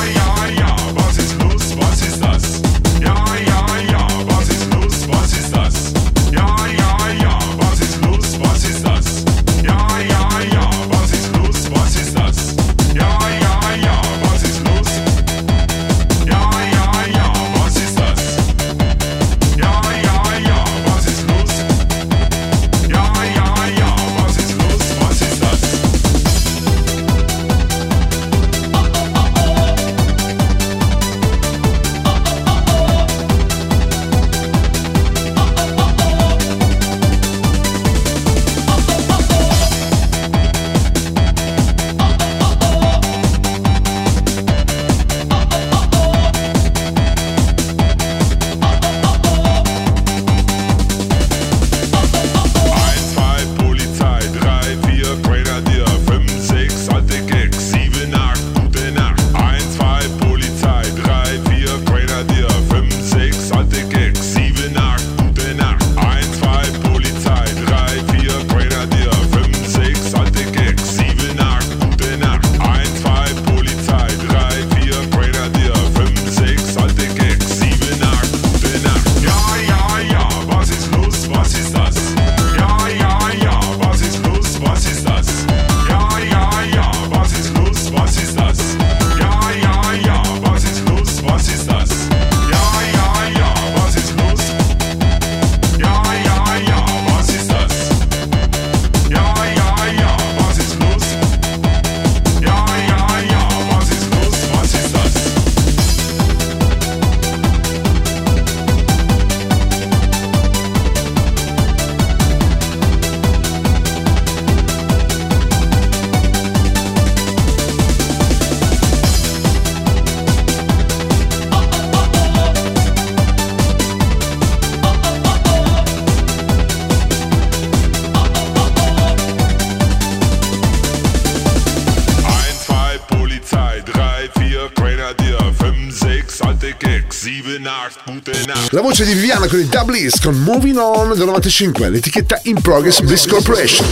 voce 139.00 139.06
di 139.06 139.14
Viviana 139.14 139.48
con 139.48 139.60
il 139.60 139.68
Dub 139.68 139.90
con 140.22 140.42
Moving 140.42 140.78
On 140.78 141.14
del 141.14 141.26
95, 141.26 141.90
l'etichetta 141.90 142.40
In 142.44 142.60
Progress 142.62 143.00
Bliss 143.02 143.26
Corporation. 143.26 143.88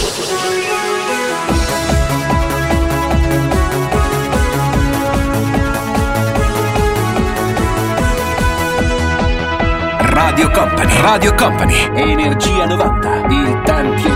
Radio 10.00 10.50
Company, 10.52 11.02
Radio 11.02 11.34
Company, 11.36 11.90
Energia 11.96 12.66
90, 12.66 13.28
il 13.30 13.62
tempio 13.64 14.07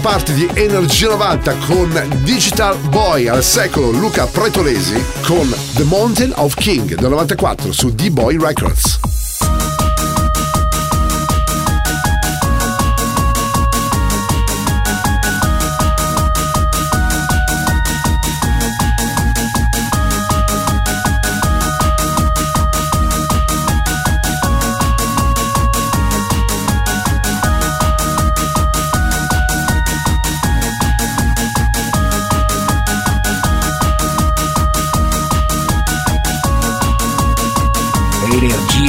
parte 0.00 0.32
di 0.32 0.48
Energia 0.54 1.08
90 1.08 1.54
con 1.66 2.20
Digital 2.22 2.76
Boy 2.88 3.28
al 3.28 3.42
secolo 3.42 3.90
Luca 3.90 4.26
Pretolesi 4.26 5.02
con 5.22 5.52
The 5.74 5.84
Mountain 5.84 6.32
of 6.36 6.54
King 6.54 6.94
del 6.94 7.10
94 7.10 7.70
su 7.72 7.90
D-Boy 7.90 8.38
Records. 8.38 8.99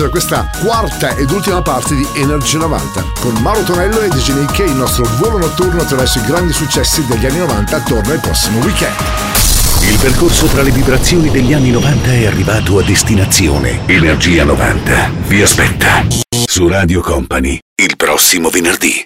chiudere 0.00 0.08
questa 0.10 0.50
quarta 0.62 1.14
ed 1.16 1.30
ultima 1.30 1.60
parte 1.60 1.94
di 1.94 2.06
Energia 2.14 2.58
90 2.58 3.04
con 3.20 3.34
Mauro 3.42 3.62
Tonello 3.62 4.00
e 4.00 4.08
DJ 4.08 4.30
Nick 4.32 4.58
il 4.60 4.72
nostro 4.72 5.04
volo 5.18 5.38
notturno 5.38 5.82
attraverso 5.82 6.18
i 6.18 6.24
grandi 6.24 6.52
successi 6.52 7.04
degli 7.06 7.26
anni 7.26 7.38
90 7.38 7.76
attorno 7.76 8.12
al 8.12 8.20
prossimo 8.20 8.60
weekend. 8.60 8.94
Il 9.82 9.98
percorso 9.98 10.46
tra 10.46 10.62
le 10.62 10.70
vibrazioni 10.70 11.30
degli 11.30 11.52
anni 11.52 11.70
90 11.70 12.12
è 12.12 12.26
arrivato 12.26 12.78
a 12.78 12.82
destinazione. 12.82 13.80
Energia 13.86 14.44
90 14.44 15.10
vi 15.26 15.42
aspetta 15.42 16.04
su 16.46 16.66
Radio 16.66 17.00
Company 17.00 17.58
il 17.82 17.96
prossimo 17.96 18.48
venerdì. 18.48 18.98